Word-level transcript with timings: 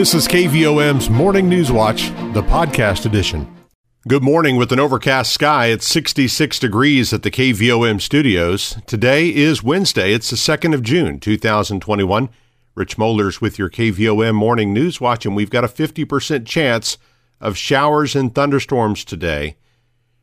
This 0.00 0.14
is 0.14 0.26
KVOM's 0.28 1.10
Morning 1.10 1.46
News 1.46 1.70
Watch, 1.70 2.08
the 2.32 2.42
podcast 2.42 3.04
edition. 3.04 3.54
Good 4.08 4.22
morning 4.22 4.56
with 4.56 4.72
an 4.72 4.80
overcast 4.80 5.30
sky. 5.30 5.66
It's 5.66 5.86
66 5.86 6.58
degrees 6.58 7.12
at 7.12 7.22
the 7.22 7.30
KVOM 7.30 8.00
studios. 8.00 8.78
Today 8.86 9.28
is 9.28 9.62
Wednesday. 9.62 10.14
It's 10.14 10.30
the 10.30 10.36
2nd 10.36 10.72
of 10.72 10.82
June, 10.82 11.20
2021. 11.20 12.30
Rich 12.74 12.96
Mollers 12.96 13.42
with 13.42 13.58
your 13.58 13.68
KVOM 13.68 14.34
Morning 14.34 14.72
News 14.72 15.02
Watch, 15.02 15.26
and 15.26 15.36
we've 15.36 15.50
got 15.50 15.64
a 15.64 15.68
50% 15.68 16.46
chance 16.46 16.96
of 17.38 17.58
showers 17.58 18.16
and 18.16 18.34
thunderstorms 18.34 19.04
today. 19.04 19.58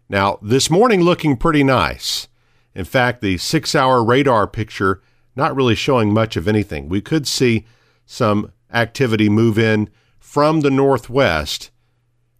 Now, 0.09 0.39
this 0.41 0.71
morning 0.71 1.01
looking 1.01 1.37
pretty 1.37 1.63
nice. 1.63 2.27
In 2.73 2.85
fact, 2.85 3.21
the 3.21 3.37
six 3.37 3.75
hour 3.75 4.03
radar 4.03 4.47
picture 4.47 5.03
not 5.35 5.55
really 5.55 5.75
showing 5.75 6.11
much 6.11 6.35
of 6.35 6.47
anything. 6.47 6.89
We 6.89 6.99
could 6.99 7.27
see 7.27 7.67
some 8.07 8.51
activity 8.73 9.29
move 9.29 9.57
in 9.57 9.89
from 10.20 10.61
the 10.61 10.71
northwest 10.71 11.71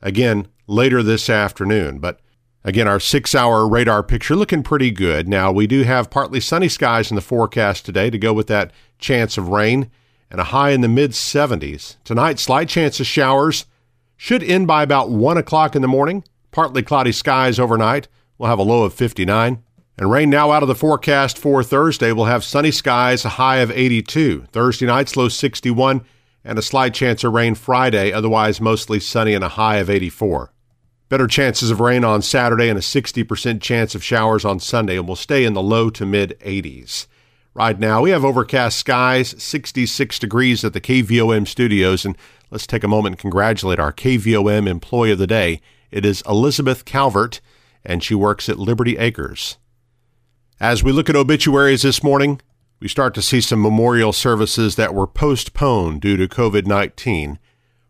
again 0.02 0.48
later 0.68 1.02
this 1.02 1.30
afternoon. 1.30 2.00
But 2.00 2.20
again, 2.64 2.88
our 2.88 3.00
six 3.00 3.34
hour 3.34 3.68
radar 3.68 4.04
picture 4.04 4.36
looking 4.36 4.64
pretty 4.64 4.92
good. 4.92 5.28
Now, 5.28 5.52
we 5.52 5.68
do 5.68 5.84
have 5.84 6.10
partly 6.10 6.40
sunny 6.40 6.70
skies 6.70 7.10
in 7.10 7.16
the 7.16 7.22
forecast 7.22 7.86
today 7.86 8.10
to 8.10 8.18
go 8.18 8.34
with 8.34 8.48
that 8.48 8.72
chance 9.00 9.38
of 9.38 9.50
rain 9.50 9.90
and 10.30 10.42
a 10.42 10.46
high 10.46 10.72
in 10.72 10.82
the 10.82 10.88
mid 10.88 11.12
70s. 11.12 11.96
Tonight, 12.04 12.40
slight 12.40 12.70
chance 12.70 13.00
of 13.00 13.08
showers 13.08 13.66
should 14.18 14.44
end 14.44 14.68
by 14.68 14.84
about 14.84 15.10
1 15.10 15.38
o'clock 15.38 15.76
in 15.76 15.82
the 15.82 15.88
morning. 15.88 16.24
Partly 16.52 16.84
cloudy 16.84 17.12
skies 17.12 17.60
overnight. 17.60 18.08
We'll 18.38 18.50
have 18.50 18.60
a 18.60 18.64
low 18.64 18.84
of 18.84 18.94
59. 18.94 19.64
And 20.00 20.12
rain 20.12 20.30
now 20.30 20.52
out 20.52 20.62
of 20.62 20.68
the 20.68 20.76
forecast 20.76 21.40
for 21.40 21.64
Thursday. 21.64 22.12
We'll 22.12 22.26
have 22.26 22.44
sunny 22.44 22.70
skies, 22.70 23.26
a 23.26 23.30
high 23.30 23.58
of 23.58 23.72
82. 23.72 24.46
Thursday 24.52 24.86
night's 24.86 25.16
low 25.16 25.28
61 25.28 26.06
and 26.48 26.58
a 26.58 26.62
slight 26.62 26.94
chance 26.94 27.26
of 27.26 27.34
rain 27.34 27.54
Friday, 27.56 28.14
otherwise 28.14 28.62
mostly 28.62 29.02
sunny 29.02 29.34
and 29.34 29.44
a 29.44 29.50
high 29.50 29.78
of 29.78 29.90
84. 29.90 30.54
Better 31.10 31.28
chances 31.28 31.70
of 31.70 31.82
rain 31.82 32.06
on 32.06 32.22
Saturday 32.22 32.70
and 32.70 32.80
a 32.80 32.82
60% 32.82 33.62
chance 33.62 33.94
of 33.94 34.04
showers 34.04 34.46
on 34.46 34.60
Sunday, 34.62 34.98
and 34.98 35.06
we'll 35.06 35.18
stay 35.18 35.44
in 35.44 35.54
the 35.54 35.62
low 35.62 35.90
to 35.90 36.06
mid 36.06 36.40
80s. 36.40 37.08
Right 37.54 37.78
now, 37.78 38.02
we 38.02 38.12
have 38.12 38.24
overcast 38.24 38.80
skies, 38.80 39.36
66 39.42 40.20
degrees 40.20 40.64
at 40.64 40.72
the 40.72 40.80
KVOM 40.80 41.46
studios, 41.48 42.06
and 42.06 42.18
let's 42.50 42.68
take 42.68 42.84
a 42.84 42.88
moment 42.88 43.14
and 43.14 43.20
congratulate 43.20 43.80
our 43.80 43.92
KVOM 43.92 44.68
employee 44.68 45.12
of 45.12 45.20
the 45.20 45.28
day. 45.28 45.60
It 45.92 46.06
is 46.06 46.24
Elizabeth 46.28 46.86
Calvert, 46.86 47.42
and 47.84 48.02
she 48.02 48.16
works 48.16 48.48
at 48.48 48.60
Liberty 48.60 48.98
Acres. 48.98 49.58
As 50.62 50.82
we 50.82 50.94
look 50.94 51.10
at 51.10 51.16
obituaries 51.16 51.82
this 51.82 52.04
morning, 52.04 52.40
we 52.80 52.88
start 52.88 53.14
to 53.16 53.22
see 53.22 53.42
some 53.42 53.62
memorial 53.62 54.14
services 54.14 54.76
that 54.76 54.94
were 54.94 55.08
postponed 55.08 56.02
due 56.02 56.18
to 56.18 56.28
COVID 56.28 56.66
19. 56.66 57.40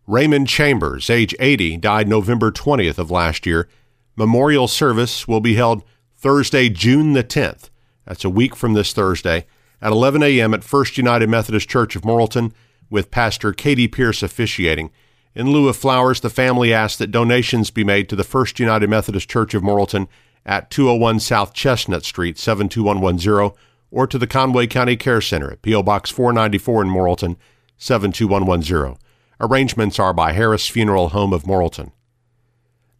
Raymond 0.05 0.47
Chambers, 0.47 1.09
age 1.09 1.35
80, 1.39 1.77
died 1.77 2.07
November 2.07 2.52
20th 2.52 2.97
of 2.97 3.11
last 3.11 3.45
year. 3.45 3.67
Memorial 4.16 4.67
service 4.67 5.27
will 5.27 5.41
be 5.41 5.55
held 5.55 5.83
Thursday, 6.16 6.69
June 6.69 7.11
the 7.13 7.23
10th. 7.23 7.69
That's 8.05 8.23
a 8.23 8.29
week 8.29 8.55
from 8.55 8.73
this 8.73 8.94
Thursday 8.94 9.45
at 9.81 9.91
11 9.91 10.23
a.m. 10.23 10.53
at 10.53 10.63
First 10.63 10.97
United 10.97 11.29
Methodist 11.29 11.67
Church 11.67 11.95
of 11.95 12.03
Morrilton 12.03 12.53
with 12.89 13.11
Pastor 13.11 13.51
Katie 13.51 13.89
Pierce 13.89 14.23
officiating. 14.23 14.91
In 15.35 15.51
lieu 15.51 15.67
of 15.67 15.75
flowers, 15.75 16.22
the 16.22 16.29
family 16.29 16.73
asked 16.73 16.97
that 16.99 17.11
donations 17.11 17.69
be 17.69 17.83
made 17.83 18.07
to 18.09 18.16
the 18.16 18.23
First 18.23 18.59
United 18.59 18.89
Methodist 18.89 19.29
Church 19.29 19.53
of 19.53 19.61
Morrilton 19.61 20.07
at 20.45 20.72
201 20.72 21.19
South 21.19 21.53
Chestnut 21.53 22.05
Street, 22.05 22.38
72110 22.38 23.51
or 23.91 24.07
to 24.07 24.17
the 24.17 24.27
Conway 24.27 24.67
County 24.67 24.95
Care 24.95 25.21
Center 25.21 25.52
at 25.52 25.61
P.O. 25.61 25.83
Box 25.83 26.09
494 26.09 26.83
in 26.83 26.89
Morrilton, 26.89 27.35
72110. 27.77 28.97
Arrangements 29.39 29.99
are 29.99 30.13
by 30.13 30.33
Harris 30.33 30.67
Funeral 30.67 31.09
Home 31.09 31.33
of 31.33 31.44
Morrilton. 31.44 31.91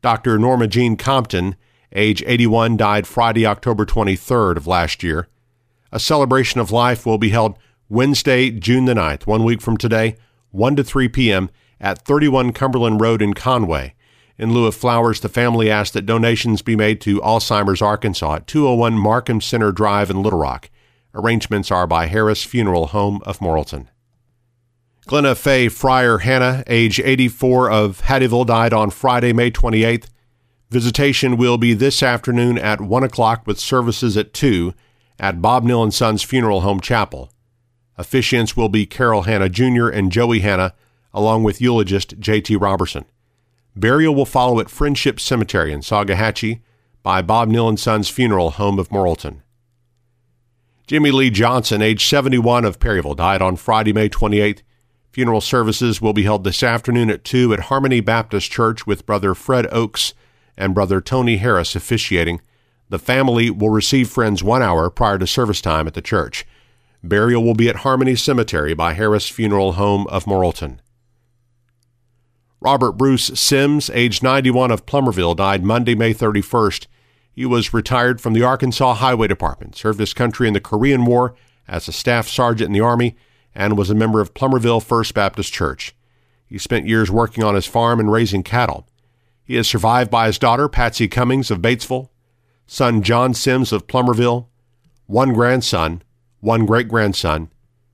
Dr. 0.02 0.38
Norma 0.38 0.68
Jean 0.68 0.96
Compton, 0.96 1.56
age 1.92 2.24
81, 2.26 2.78
died 2.78 3.08
Friday, 3.08 3.46
October 3.46 3.86
23rd 3.86 4.58
of 4.58 4.68
last 4.68 5.04
year. 5.04 5.28
A 5.92 6.00
celebration 6.00 6.60
of 6.60 6.72
life 6.72 7.06
will 7.06 7.18
be 7.18 7.30
held 7.30 7.58
Wednesday, 7.90 8.52
June 8.52 8.86
the 8.86 8.94
9th, 8.94 9.26
one 9.26 9.44
week 9.44 9.62
from 9.62 9.78
today, 9.78 10.16
1 10.52 10.76
to 10.76 10.84
3 10.84 11.08
p.m. 11.10 11.50
at 11.80 12.04
31 12.04 12.54
Cumberland 12.54 13.02
Road 13.02 13.22
in 13.22 13.34
Conway. 13.34 13.96
In 14.38 14.54
lieu 14.54 14.68
of 14.68 14.76
flowers, 14.76 15.22
the 15.22 15.30
family 15.30 15.72
asked 15.72 15.94
that 15.94 16.06
donations 16.06 16.62
be 16.62 16.76
made 16.76 17.02
to 17.02 17.20
Alzheimer's 17.22 17.82
Arkansas 17.82 18.36
at 18.36 18.48
201 18.48 18.94
Markham 18.94 19.42
Center 19.42 19.72
Drive 19.72 20.12
in 20.12 20.22
Little 20.22 20.40
Rock. 20.40 20.70
Arrangements 21.18 21.72
are 21.72 21.88
by 21.88 22.06
Harris 22.06 22.44
Funeral 22.44 22.88
Home 22.88 23.22
of 23.26 23.40
Morrilton. 23.40 23.88
Glenna 25.08 25.34
Faye 25.34 25.68
Fryer 25.68 26.20
Hannah, 26.20 26.64
age 26.68 27.00
84 27.00 27.72
of 27.72 28.02
Hattieville, 28.04 28.46
died 28.46 28.72
on 28.72 28.92
Friday, 28.92 29.34
May 29.34 29.50
28th. 29.50 30.10
Visitation 30.70 31.36
will 31.36 31.58
be 31.58 31.74
this 31.74 32.04
afternoon 32.04 32.60
at 32.60 32.82
1 32.82 33.04
o'clock 33.04 33.48
with 33.48 33.58
services 33.58 34.16
at 34.16 34.32
2 34.34 34.76
at 35.18 35.42
Bob 35.42 35.64
Neal 35.64 35.90
& 35.90 35.92
Sons 35.92 36.22
Funeral 36.22 36.62
Home 36.62 36.80
Chapel. 36.80 37.32
Officiants 37.98 38.56
will 38.56 38.70
be 38.70 38.86
Carol 38.86 39.24
Hannah 39.24 39.50
Jr. 39.50 39.88
and 39.88 40.12
Joey 40.12 40.42
Hannah, 40.42 40.76
along 41.16 41.44
with 41.44 41.62
eulogist 41.62 42.20
J.T. 42.20 42.58
Robertson. 42.58 43.06
Burial 43.76 44.14
will 44.14 44.26
follow 44.26 44.60
at 44.60 44.70
Friendship 44.70 45.20
Cemetery 45.20 45.74
in 45.74 45.80
Solgohachia 45.80 46.60
by 47.02 47.24
Bob 47.24 47.48
Neal 47.48 47.76
& 47.78 47.78
Sons 47.78 48.08
Funeral 48.08 48.52
Home 48.52 48.78
of 48.78 48.90
Morrilton. 48.90 49.42
Jimmy 50.88 51.12
Lee 51.12 51.30
Johnson, 51.30 51.82
age 51.82 52.08
71 52.08 52.64
of 52.64 52.80
Perryville, 52.80 53.14
died 53.14 53.42
on 53.42 53.58
Friday, 53.58 53.92
May 53.92 54.08
28th. 54.08 54.62
Funeral 55.12 55.42
services 55.42 56.02
will 56.02 56.14
be 56.14 56.24
held 56.24 56.46
this 56.46 56.64
afternoon 56.64 57.10
at 57.10 57.26
2 57.26 57.54
at 57.54 57.60
Harmony 57.62 58.00
Baptist 58.00 58.50
Church 58.50 58.88
with 58.88 59.06
Brother 59.06 59.36
Fred 59.36 59.68
Oakes 59.74 60.14
and 60.58 60.74
Brother 60.74 61.02
Tony 61.02 61.38
Harris 61.38 61.76
officiating. 61.76 62.40
The 62.88 63.00
family 63.00 63.50
will 63.50 63.70
receive 63.70 64.10
friends 64.10 64.46
one 64.46 64.62
hour 64.62 64.90
prior 64.90 65.18
to 65.18 65.28
service 65.28 65.60
time 65.60 65.88
at 65.88 65.94
the 65.94 66.02
church. 66.02 66.46
Burial 67.04 67.44
will 67.44 67.54
be 67.54 67.68
at 67.68 67.78
Harmony 67.78 68.16
Cemetery 68.16 68.74
by 68.74 68.94
Harris 68.94 69.28
Funeral 69.28 69.74
Home 69.74 70.08
of 70.08 70.24
Morrilton. 70.24 70.80
Robert 72.62 72.94
Bruce 72.94 73.26
Sims, 73.38 73.90
age 73.90 74.24
91 74.24 74.72
of 74.72 74.86
Plumerville, 74.86 75.36
died 75.36 75.66
Monday, 75.66 75.96
May 75.96 76.14
31st. 76.14 76.88
He 77.38 77.46
was 77.46 77.72
retired 77.72 78.20
from 78.20 78.34
the 78.34 78.42
Arkansas 78.42 78.96
Highway 78.96 79.28
Department, 79.28 79.76
served 79.76 80.00
his 80.00 80.16
country 80.16 80.48
in 80.48 80.56
the 80.56 80.60
Korean 80.60 81.06
War 81.06 81.36
as 81.68 81.88
a 81.88 81.92
staff 81.92 82.28
sergeant 82.28 82.70
in 82.70 82.74
the 82.74 82.82
Army, 82.82 83.16
and 83.54 83.78
was 83.78 83.92
a 83.92 83.96
member 83.96 84.20
of 84.20 84.34
Plumerville 84.34 84.82
First 84.82 85.14
Baptist 85.14 85.54
Church. 85.54 85.94
He 86.48 86.58
spent 86.58 86.88
years 86.88 87.12
working 87.12 87.44
on 87.44 87.54
his 87.54 87.68
farm 87.68 88.00
and 88.00 88.12
raising 88.12 88.42
cattle. 88.42 88.88
He 89.44 89.56
is 89.56 89.68
survived 89.68 90.10
by 90.10 90.26
his 90.26 90.40
daughter, 90.40 90.68
Patsy 90.68 91.08
Cummings 91.08 91.52
of 91.52 91.62
Batesville, 91.62 92.10
son 92.66 93.04
John 93.04 93.36
Sims 93.36 93.72
of 93.72 93.86
Plumerville, 93.86 94.48
one 95.06 95.32
grandson, 95.32 96.02
one 96.40 96.66
great 96.66 96.88
grandson, 96.88 97.52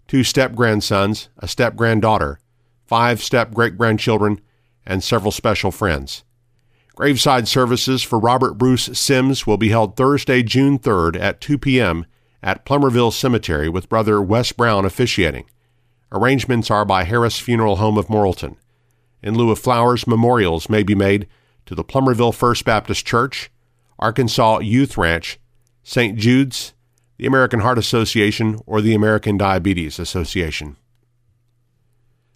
two 0.08 0.24
step 0.24 0.56
grandsons, 0.56 1.28
a 1.38 1.50
step 1.50 1.76
granddaughter, 1.76 2.40
five 2.86 3.22
step 3.22 3.54
great 3.54 3.78
grandchildren, 3.78 4.40
and 4.86 5.04
several 5.04 5.32
special 5.34 5.70
friends. 5.70 6.24
Graveside 6.96 7.48
services 7.48 8.04
for 8.04 8.20
Robert 8.20 8.54
Bruce 8.54 8.86
Sims 8.94 9.48
will 9.48 9.58
be 9.58 9.70
held 9.70 9.96
Thursday, 9.96 10.44
June 10.44 10.78
3rd 10.78 11.20
at 11.20 11.42
2 11.42 11.58
p.m. 11.58 12.06
at 12.44 12.66
Plumerville 12.66 13.12
Cemetery 13.12 13.68
with 13.68 13.90
Brother 13.90 14.22
Wes 14.22 14.52
Brown 14.52 14.86
officiating. 14.86 15.46
Arrangements 16.12 16.70
are 16.70 16.86
by 16.86 17.04
Harris 17.04 17.40
Funeral 17.40 17.78
Home 17.78 17.98
of 17.98 18.10
Morrilton. 18.10 18.58
In 19.24 19.36
lieu 19.36 19.50
of 19.50 19.58
flowers, 19.58 20.06
memorials 20.06 20.70
may 20.70 20.84
be 20.84 20.94
made 20.94 21.28
to 21.66 21.74
the 21.74 21.84
Plumerville 21.84 22.34
First 22.34 22.64
Baptist 22.64 23.08
Church, 23.08 23.50
Arkansas 23.98 24.60
Youth 24.60 24.96
Ranch, 24.96 25.40
St. 25.82 26.16
Jude's, 26.16 26.74
the 27.18 27.26
American 27.26 27.62
Heart 27.62 27.80
Association, 27.80 28.60
or 28.68 28.82
the 28.82 28.94
American 28.94 29.36
Diabetes 29.36 29.98
Association. 29.98 30.78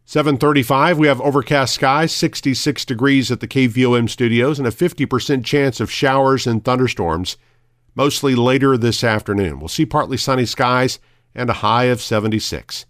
735, 0.10 0.98
we 0.98 1.08
have 1.08 1.20
overcast 1.20 1.74
skies, 1.74 2.14
66 2.14 2.86
degrees 2.86 3.30
at 3.30 3.42
the 3.42 3.48
KVOM 3.48 4.10
studios, 4.10 4.58
and 4.58 4.66
a 4.66 4.72
50% 4.72 5.44
chance 5.44 5.82
of 5.82 5.92
showers 5.92 6.48
and 6.48 6.64
thunderstorms, 6.64 7.36
mostly 7.94 8.34
later 8.34 8.78
this 8.78 9.04
afternoon. 9.04 9.60
We'll 9.60 9.68
see 9.68 9.86
partly 9.86 10.16
sunny 10.16 10.46
skies 10.46 11.00
and 11.36 11.50
a 11.50 11.56
high 11.60 11.86
of 11.86 12.02
76. 12.02 12.86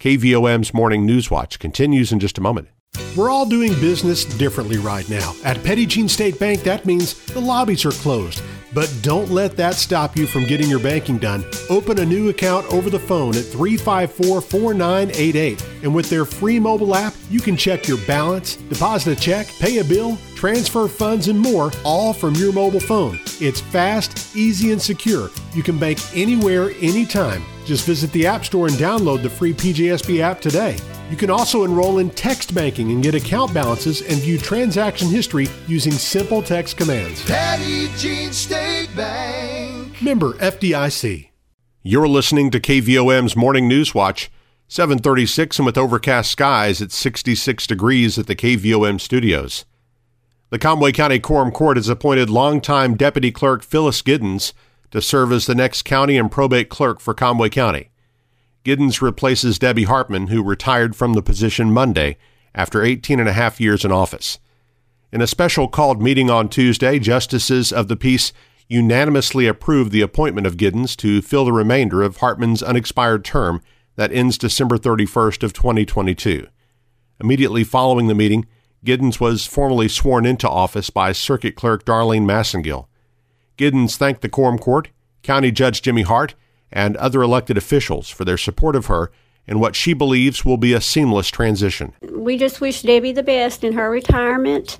KVOM's 0.00 0.72
Morning 0.72 1.04
News 1.04 1.30
Watch 1.30 1.58
continues 1.58 2.10
in 2.10 2.20
just 2.20 2.38
a 2.38 2.40
moment. 2.40 2.68
We're 3.18 3.28
all 3.28 3.44
doing 3.44 3.74
business 3.74 4.24
differently 4.24 4.78
right 4.78 5.06
now. 5.10 5.34
At 5.44 5.62
Petit 5.62 5.84
Jean 5.84 6.08
State 6.08 6.40
Bank, 6.40 6.62
that 6.62 6.86
means 6.86 7.22
the 7.26 7.40
lobbies 7.40 7.84
are 7.84 7.92
closed. 7.92 8.42
But 8.74 8.92
don't 9.02 9.30
let 9.30 9.56
that 9.56 9.74
stop 9.74 10.16
you 10.16 10.26
from 10.26 10.44
getting 10.44 10.68
your 10.68 10.80
banking 10.80 11.18
done. 11.18 11.44
Open 11.68 11.98
a 11.98 12.06
new 12.06 12.30
account 12.30 12.66
over 12.72 12.88
the 12.88 12.98
phone 12.98 13.36
at 13.36 13.44
354 13.44 14.40
4988. 14.40 15.64
And 15.82 15.94
with 15.94 16.08
their 16.08 16.24
free 16.24 16.58
mobile 16.58 16.94
app, 16.94 17.14
you 17.30 17.40
can 17.40 17.56
check 17.56 17.86
your 17.86 17.98
balance, 18.06 18.56
deposit 18.56 19.18
a 19.18 19.20
check, 19.20 19.46
pay 19.58 19.78
a 19.78 19.84
bill, 19.84 20.16
transfer 20.34 20.88
funds, 20.88 21.28
and 21.28 21.38
more, 21.38 21.70
all 21.84 22.12
from 22.12 22.34
your 22.34 22.52
mobile 22.52 22.80
phone. 22.80 23.18
It's 23.40 23.60
fast, 23.60 24.34
easy, 24.34 24.72
and 24.72 24.80
secure. 24.80 25.30
You 25.54 25.62
can 25.62 25.78
bank 25.78 25.98
anywhere, 26.14 26.70
anytime. 26.80 27.42
Just 27.64 27.86
visit 27.86 28.10
the 28.12 28.26
App 28.26 28.44
Store 28.44 28.66
and 28.66 28.76
download 28.76 29.22
the 29.22 29.30
free 29.30 29.52
PJSB 29.52 30.20
app 30.20 30.40
today. 30.40 30.76
You 31.10 31.16
can 31.16 31.30
also 31.30 31.64
enroll 31.64 31.98
in 31.98 32.10
text 32.10 32.54
banking 32.54 32.90
and 32.92 33.02
get 33.02 33.14
account 33.14 33.52
balances 33.52 34.00
and 34.02 34.20
view 34.20 34.38
transaction 34.38 35.08
history 35.08 35.46
using 35.66 35.92
simple 35.92 36.42
text 36.42 36.76
commands. 36.76 37.24
Petit 37.24 37.88
Jean 37.96 38.32
State 38.32 38.88
Bank. 38.96 40.00
Member 40.02 40.32
FDIC. 40.34 41.28
You're 41.82 42.08
listening 42.08 42.50
to 42.50 42.60
KVOM's 42.60 43.36
Morning 43.36 43.68
News 43.68 43.94
Watch, 43.94 44.30
736 44.68 45.58
and 45.58 45.66
with 45.66 45.76
overcast 45.76 46.30
skies 46.30 46.80
at 46.80 46.92
66 46.92 47.66
degrees 47.66 48.18
at 48.18 48.26
the 48.26 48.36
KVOM 48.36 49.00
studios. 49.00 49.64
The 50.50 50.58
Conway 50.58 50.92
County 50.92 51.18
Quorum 51.18 51.50
Court 51.50 51.76
has 51.76 51.88
appointed 51.88 52.30
longtime 52.30 52.96
Deputy 52.96 53.30
Clerk 53.30 53.62
Phyllis 53.62 54.02
Giddens 54.02 54.52
to 54.90 55.00
serve 55.00 55.32
as 55.32 55.46
the 55.46 55.54
next 55.54 55.82
county 55.82 56.16
and 56.16 56.30
probate 56.30 56.68
clerk 56.68 57.00
for 57.00 57.14
Conway 57.14 57.48
County. 57.48 57.90
Giddens 58.64 59.02
replaces 59.02 59.58
Debbie 59.58 59.84
Hartman, 59.84 60.28
who 60.28 60.42
retired 60.42 60.94
from 60.94 61.14
the 61.14 61.22
position 61.22 61.72
Monday 61.72 62.16
after 62.54 62.82
18 62.82 63.18
and 63.18 63.28
a 63.28 63.32
half 63.32 63.60
years 63.60 63.84
in 63.84 63.92
office. 63.92 64.38
In 65.10 65.20
a 65.20 65.26
special 65.26 65.68
called 65.68 66.00
meeting 66.00 66.30
on 66.30 66.48
Tuesday, 66.48 66.98
justices 66.98 67.72
of 67.72 67.88
the 67.88 67.96
peace 67.96 68.32
unanimously 68.68 69.46
approved 69.46 69.92
the 69.92 70.00
appointment 70.00 70.46
of 70.46 70.56
Giddens 70.56 70.96
to 70.96 71.20
fill 71.20 71.44
the 71.44 71.52
remainder 71.52 72.02
of 72.02 72.18
Hartman's 72.18 72.62
unexpired 72.62 73.24
term 73.24 73.62
that 73.96 74.12
ends 74.12 74.38
December 74.38 74.78
31st 74.78 75.42
of 75.42 75.52
2022. 75.52 76.46
Immediately 77.20 77.64
following 77.64 78.06
the 78.06 78.14
meeting, 78.14 78.46
Giddens 78.84 79.20
was 79.20 79.46
formally 79.46 79.88
sworn 79.88 80.24
into 80.24 80.48
office 80.48 80.90
by 80.90 81.12
Circuit 81.12 81.54
Clerk 81.54 81.84
Darlene 81.84 82.24
Massengill. 82.24 82.86
Giddens 83.58 83.96
thanked 83.96 84.22
the 84.22 84.28
Quorum 84.28 84.58
Court, 84.58 84.88
County 85.22 85.50
Judge 85.50 85.82
Jimmy 85.82 86.02
Hart, 86.02 86.34
and 86.72 86.96
other 86.96 87.22
elected 87.22 87.56
officials 87.56 88.08
for 88.08 88.24
their 88.24 88.38
support 88.38 88.76
of 88.76 88.86
her 88.86 89.10
in 89.46 89.58
what 89.58 89.74
she 89.74 89.92
believes 89.92 90.44
will 90.44 90.56
be 90.56 90.72
a 90.72 90.80
seamless 90.80 91.28
transition. 91.28 91.92
We 92.10 92.38
just 92.38 92.60
wish 92.60 92.82
Debbie 92.82 93.12
the 93.12 93.22
best 93.22 93.64
in 93.64 93.72
her 93.74 93.90
retirement. 93.90 94.78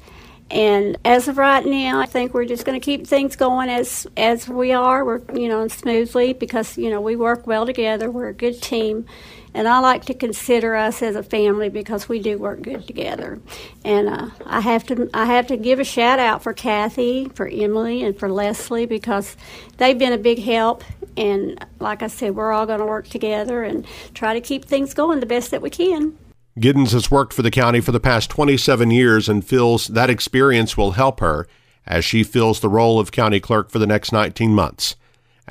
And 0.50 0.98
as 1.04 1.28
of 1.28 1.38
right 1.38 1.64
now, 1.64 1.98
I 1.98 2.06
think 2.06 2.34
we're 2.34 2.44
just 2.44 2.66
going 2.66 2.78
to 2.78 2.84
keep 2.84 3.06
things 3.06 3.36
going 3.36 3.70
as 3.70 4.06
as 4.18 4.48
we 4.48 4.72
are. 4.72 5.02
We're 5.02 5.22
you 5.34 5.48
know 5.48 5.66
smoothly 5.68 6.34
because 6.34 6.76
you 6.76 6.90
know 6.90 7.00
we 7.00 7.16
work 7.16 7.46
well 7.46 7.64
together. 7.64 8.10
We're 8.10 8.28
a 8.28 8.34
good 8.34 8.60
team, 8.60 9.06
and 9.54 9.68
I 9.68 9.80
like 9.80 10.04
to 10.06 10.14
consider 10.14 10.74
us 10.74 11.02
as 11.02 11.16
a 11.16 11.22
family 11.22 11.68
because 11.68 12.08
we 12.08 12.20
do 12.20 12.38
work 12.38 12.62
good 12.62 12.86
together. 12.86 13.40
And 13.84 14.08
uh, 14.08 14.30
I 14.46 14.60
have 14.60 14.84
to 14.86 15.10
I 15.12 15.26
have 15.26 15.46
to 15.48 15.56
give 15.56 15.78
a 15.78 15.84
shout 15.84 16.18
out 16.18 16.42
for 16.42 16.52
Kathy, 16.52 17.28
for 17.34 17.48
Emily, 17.48 18.02
and 18.02 18.18
for 18.18 18.30
Leslie 18.30 18.86
because 18.86 19.36
they've 19.76 19.98
been 19.98 20.12
a 20.12 20.18
big 20.18 20.38
help. 20.38 20.84
And 21.16 21.64
like 21.80 22.02
I 22.02 22.06
said, 22.06 22.34
we're 22.34 22.52
all 22.52 22.66
going 22.66 22.80
to 22.80 22.86
work 22.86 23.08
together 23.08 23.62
and 23.62 23.86
try 24.14 24.34
to 24.34 24.40
keep 24.40 24.64
things 24.64 24.94
going 24.94 25.20
the 25.20 25.26
best 25.26 25.50
that 25.50 25.60
we 25.60 25.70
can. 25.70 26.16
Giddens 26.58 26.92
has 26.92 27.10
worked 27.10 27.32
for 27.32 27.42
the 27.42 27.50
county 27.50 27.80
for 27.80 27.92
the 27.92 28.00
past 28.00 28.30
27 28.30 28.90
years 28.90 29.28
and 29.28 29.44
feels 29.44 29.86
that 29.88 30.10
experience 30.10 30.76
will 30.76 30.92
help 30.92 31.20
her 31.20 31.46
as 31.86 32.04
she 32.04 32.22
fills 32.22 32.60
the 32.60 32.68
role 32.68 33.00
of 33.00 33.10
county 33.10 33.40
clerk 33.40 33.70
for 33.70 33.78
the 33.78 33.86
next 33.86 34.12
19 34.12 34.54
months. 34.54 34.96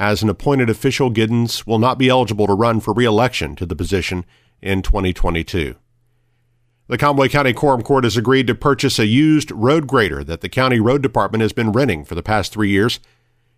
As 0.02 0.22
an 0.24 0.30
appointed 0.30 0.68
official, 0.68 1.12
Giddens 1.12 1.68
will 1.68 1.78
not 1.78 2.00
be 2.00 2.10
eligible 2.10 2.48
to 2.48 2.56
run 2.56 2.80
for 2.80 2.92
re-election 2.92 3.56
to 3.58 3.68
the 3.68 3.76
position 3.76 4.26
in 4.60 4.82
2022. 4.82 5.76
The 6.88 6.98
Conway 6.98 7.30
County 7.30 7.54
Quorum 7.54 7.84
Court 7.84 8.04
has 8.04 8.18
agreed 8.18 8.48
to 8.48 8.56
purchase 8.56 8.98
a 8.98 9.06
used 9.06 9.52
road 9.52 9.86
grader 9.86 10.24
that 10.24 10.42
the 10.42 10.50
county 10.50 10.80
road 10.80 11.04
department 11.04 11.44
has 11.44 11.54
been 11.54 11.72
renting 11.72 12.04
for 12.04 12.16
the 12.16 12.24
past 12.24 12.52
three 12.52 12.72
years. 12.72 13.00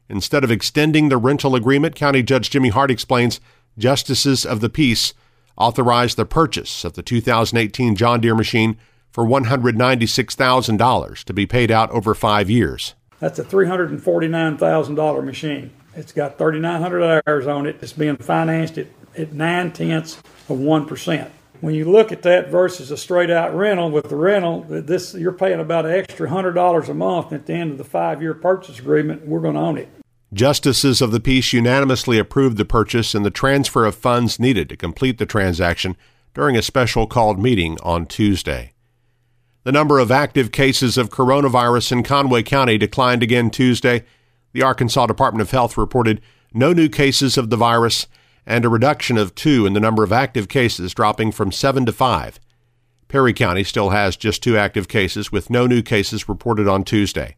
Instead 0.10 0.44
of 0.44 0.52
extending 0.52 1.08
the 1.08 1.16
rental 1.16 1.56
agreement, 1.56 1.96
County 1.96 2.22
Judge 2.22 2.50
Jimmy 2.50 2.68
Hart 2.68 2.92
explains 2.92 3.40
justices 3.78 4.46
of 4.46 4.60
the 4.60 4.70
peace 4.70 5.14
authorized 5.56 6.18
the 6.18 6.26
purchase 6.26 6.84
of 6.84 6.96
the 6.96 7.04
2018 7.04 7.96
John 7.96 8.20
Deere 8.20 8.36
machine 8.36 8.76
for 9.12 9.24
$196,000 9.24 11.24
to 11.24 11.34
be 11.34 11.46
paid 11.46 11.72
out 11.72 11.90
over 11.92 12.14
five 12.14 12.50
years. 12.50 12.96
That's 13.22 13.40
a 13.40 13.46
$349,000 13.46 15.24
machine. 15.24 15.72
It's 15.96 16.12
got 16.12 16.38
3,900 16.38 17.24
hours 17.28 17.48
on 17.48 17.68
it. 17.68 17.78
It's 17.82 17.94
being 17.94 18.18
financed 18.18 18.78
at, 18.78 18.88
at 19.18 19.34
nine 19.34 19.72
tenths 19.72 20.18
of 20.50 20.58
1%. 20.58 21.30
When 21.62 21.76
you 21.76 21.90
look 21.90 22.12
at 22.12 22.24
that 22.24 22.50
versus 22.50 22.92
a 22.92 22.98
straight 22.98 23.30
out 23.30 23.56
rental, 23.56 23.90
with 23.90 24.10
the 24.10 24.16
rental, 24.16 24.66
this 24.68 25.14
you're 25.14 25.32
paying 25.32 25.60
about 25.60 25.86
an 25.86 25.92
extra 25.92 26.28
$100 26.28 26.90
a 26.90 26.94
month 26.94 27.32
at 27.32 27.46
the 27.46 27.54
end 27.54 27.72
of 27.72 27.78
the 27.78 27.86
five 27.86 28.22
year 28.22 28.34
purchase 28.34 28.80
agreement. 28.80 29.26
We're 29.26 29.40
going 29.40 29.54
to 29.54 29.62
own 29.62 29.78
it. 29.78 29.90
Justices 30.34 31.00
of 31.00 31.12
the 31.12 31.20
peace 31.20 31.54
unanimously 31.54 32.18
approved 32.18 32.58
the 32.58 32.66
purchase 32.66 33.14
and 33.14 33.24
the 33.24 33.30
transfer 33.30 33.86
of 33.86 33.96
funds 33.96 34.40
needed 34.40 34.68
to 34.70 34.76
complete 34.76 35.20
the 35.20 35.28
transaction 35.28 35.96
during 36.34 36.58
a 36.58 36.62
special 36.62 37.06
called 37.06 37.40
meeting 37.40 37.78
on 37.84 38.08
Tuesday. 38.08 38.74
The 39.64 39.72
number 39.72 40.00
of 40.00 40.12
active 40.12 40.52
cases 40.52 40.98
of 40.98 41.12
coronavirus 41.12 41.92
in 41.92 42.04
Conway 42.04 42.44
County 42.44 42.78
declined 42.78 43.24
again 43.24 43.50
Tuesday. 43.50 44.04
The 44.54 44.62
Arkansas 44.62 45.08
Department 45.08 45.42
of 45.42 45.52
Health 45.52 45.78
reported 45.78 46.22
no 46.54 46.74
new 46.74 46.88
cases 46.88 47.38
of 47.38 47.50
the 47.50 47.58
virus 47.58 48.08
and 48.46 48.64
a 48.64 48.70
reduction 48.70 49.18
of 49.18 49.36
two 49.36 49.66
in 49.66 49.74
the 49.74 49.80
number 49.80 50.04
of 50.04 50.12
active 50.12 50.48
cases, 50.48 50.94
dropping 50.94 51.32
from 51.32 51.52
seven 51.52 51.86
to 51.86 51.92
five. 51.92 52.40
Perry 53.08 53.34
County 53.34 53.64
still 53.64 53.90
has 53.90 54.16
just 54.16 54.44
two 54.44 54.58
active 54.58 54.88
cases, 54.88 55.32
with 55.32 55.50
no 55.50 55.66
new 55.66 55.82
cases 55.82 56.30
reported 56.30 56.68
on 56.68 56.84
Tuesday. 56.84 57.36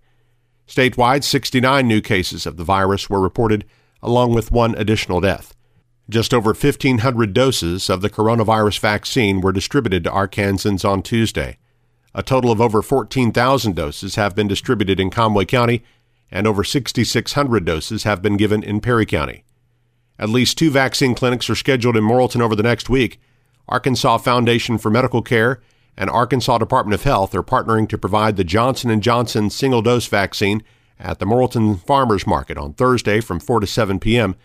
Statewide, 0.67 1.23
69 1.23 1.87
new 1.87 2.01
cases 2.01 2.45
of 2.45 2.57
the 2.57 2.63
virus 2.63 3.09
were 3.09 3.21
reported, 3.21 3.65
along 4.01 4.33
with 4.33 4.51
one 4.51 4.75
additional 4.75 5.21
death. 5.21 5.55
Just 6.09 6.33
over 6.33 6.49
1,500 6.49 7.33
doses 7.33 7.89
of 7.89 8.01
the 8.01 8.09
coronavirus 8.09 8.79
vaccine 8.79 9.41
were 9.41 9.51
distributed 9.51 10.03
to 10.03 10.11
Arkansans 10.11 10.87
on 10.87 11.01
Tuesday. 11.01 11.57
A 12.13 12.23
total 12.23 12.51
of 12.51 12.61
over 12.61 12.81
14,000 12.81 13.75
doses 13.75 14.15
have 14.15 14.35
been 14.35 14.47
distributed 14.47 14.99
in 14.99 15.09
Conway 15.09 15.45
County, 15.45 15.83
and 16.31 16.47
over 16.47 16.63
6,600 16.63 17.65
doses 17.65 18.03
have 18.03 18.21
been 18.21 18.37
given 18.37 18.63
in 18.63 18.81
Perry 18.81 19.05
County. 19.05 19.43
At 20.17 20.29
least 20.29 20.57
two 20.57 20.71
vaccine 20.71 21.15
clinics 21.15 21.49
are 21.49 21.55
scheduled 21.55 21.97
in 21.97 22.03
Morrilton 22.03 22.41
over 22.41 22.55
the 22.55 22.63
next 22.63 22.89
week. 22.89 23.19
Arkansas 23.67 24.19
Foundation 24.19 24.77
for 24.77 24.89
Medical 24.89 25.21
Care 25.21 25.61
and 25.97 26.09
Arkansas 26.09 26.57
Department 26.57 26.93
of 26.93 27.03
Health 27.03 27.33
are 27.35 27.43
partnering 27.43 27.87
to 27.89 27.97
provide 27.97 28.37
the 28.37 28.43
Johnson 28.43 28.99
& 28.99 29.01
Johnson 29.01 29.49
single-dose 29.49 30.07
vaccine 30.07 30.63
at 30.99 31.19
the 31.19 31.25
Morrilton 31.25 31.79
Farmers 31.79 32.25
Market 32.25 32.57
on 32.57 32.73
Thursday 32.73 33.19
from 33.19 33.39
4 33.39 33.59
to 33.61 33.67
7 33.67 33.99
p.m. 33.99 34.35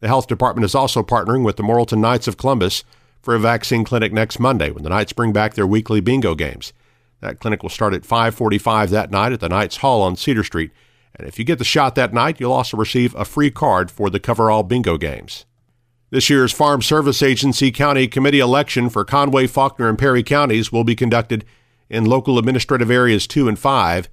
The 0.00 0.08
health 0.08 0.26
department 0.26 0.64
is 0.64 0.74
also 0.74 1.02
partnering 1.02 1.44
with 1.44 1.56
the 1.56 1.62
Morrilton 1.62 1.98
Knights 1.98 2.28
of 2.28 2.36
Columbus 2.36 2.84
for 3.20 3.34
a 3.34 3.38
vaccine 3.38 3.84
clinic 3.84 4.12
next 4.12 4.38
Monday 4.38 4.70
when 4.70 4.82
the 4.82 4.88
Knights 4.88 5.12
bring 5.12 5.32
back 5.32 5.54
their 5.54 5.66
weekly 5.66 6.00
bingo 6.00 6.34
games. 6.34 6.72
That 7.20 7.38
clinic 7.38 7.62
will 7.62 7.70
start 7.70 7.92
at 7.92 8.04
5:45 8.04 8.88
that 8.90 9.10
night 9.10 9.32
at 9.32 9.40
the 9.40 9.48
Knights 9.48 9.78
Hall 9.78 10.00
on 10.00 10.16
Cedar 10.16 10.42
Street. 10.42 10.70
And 11.14 11.26
if 11.26 11.38
you 11.38 11.44
get 11.44 11.58
the 11.58 11.64
shot 11.64 11.94
that 11.96 12.14
night, 12.14 12.40
you'll 12.40 12.52
also 12.52 12.76
receive 12.76 13.14
a 13.14 13.24
free 13.24 13.50
card 13.50 13.90
for 13.90 14.10
the 14.10 14.20
coverall 14.20 14.62
bingo 14.62 14.96
games. 14.96 15.44
This 16.10 16.28
year's 16.28 16.52
Farm 16.52 16.82
Service 16.82 17.22
Agency 17.22 17.70
County 17.70 18.08
Committee 18.08 18.40
election 18.40 18.90
for 18.90 19.04
Conway, 19.04 19.46
Faulkner, 19.46 19.88
and 19.88 19.98
Perry 19.98 20.22
counties 20.22 20.72
will 20.72 20.82
be 20.82 20.96
conducted 20.96 21.44
in 21.88 22.04
local 22.04 22.38
administrative 22.38 22.90
areas 22.90 23.26
2 23.26 23.48
and 23.48 23.58
5. 23.58 24.08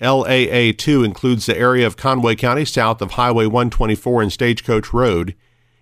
LAA 0.00 0.72
2 0.76 1.04
includes 1.04 1.46
the 1.46 1.56
area 1.56 1.86
of 1.86 1.96
Conway 1.96 2.34
County 2.34 2.64
south 2.64 3.00
of 3.02 3.12
Highway 3.12 3.46
124 3.46 4.22
and 4.22 4.32
Stagecoach 4.32 4.92
Road, 4.92 5.34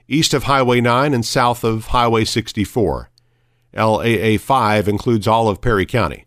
east 0.09 0.35
of 0.35 0.45
Highway 0.45 0.81
9 0.81 1.15
and 1.15 1.25
south 1.25 1.65
of 1.65 1.87
Highway 1.87 2.25
64. 2.25 3.11
LAA 3.75 4.39
5 4.39 4.89
includes 4.89 5.27
all 5.27 5.49
of 5.49 5.61
Perry 5.61 5.87
County. 5.87 6.27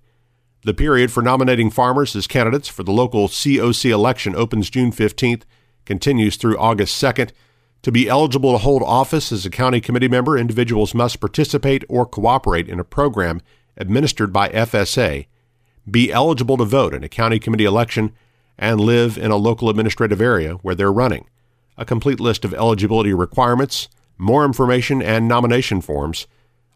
The 0.65 0.73
period 0.73 1.11
for 1.11 1.21
nominating 1.21 1.69
farmers 1.69 2.15
as 2.15 2.25
candidates 2.25 2.67
for 2.67 2.81
the 2.81 2.91
local 2.91 3.27
COC 3.27 3.91
election 3.91 4.35
opens 4.35 4.71
June 4.71 4.91
15th, 4.91 5.43
continues 5.85 6.37
through 6.37 6.57
August 6.57 6.99
2nd. 6.99 7.29
To 7.83 7.91
be 7.91 8.09
eligible 8.09 8.51
to 8.51 8.57
hold 8.57 8.81
office 8.81 9.31
as 9.31 9.45
a 9.45 9.51
county 9.51 9.79
committee 9.79 10.07
member, 10.07 10.35
individuals 10.35 10.95
must 10.95 11.19
participate 11.19 11.83
or 11.87 12.07
cooperate 12.07 12.67
in 12.67 12.79
a 12.79 12.83
program 12.83 13.43
administered 13.77 14.33
by 14.33 14.49
FSA, 14.49 15.27
be 15.89 16.11
eligible 16.11 16.57
to 16.57 16.65
vote 16.65 16.95
in 16.95 17.03
a 17.03 17.09
county 17.09 17.37
committee 17.37 17.65
election, 17.65 18.11
and 18.57 18.81
live 18.81 19.19
in 19.19 19.29
a 19.29 19.37
local 19.37 19.69
administrative 19.69 20.19
area 20.19 20.53
where 20.63 20.73
they're 20.73 20.91
running. 20.91 21.29
A 21.77 21.85
complete 21.85 22.19
list 22.19 22.43
of 22.43 22.55
eligibility 22.55 23.13
requirements, 23.13 23.87
more 24.17 24.43
information, 24.43 24.99
and 25.03 25.27
nomination 25.27 25.79
forms 25.79 26.25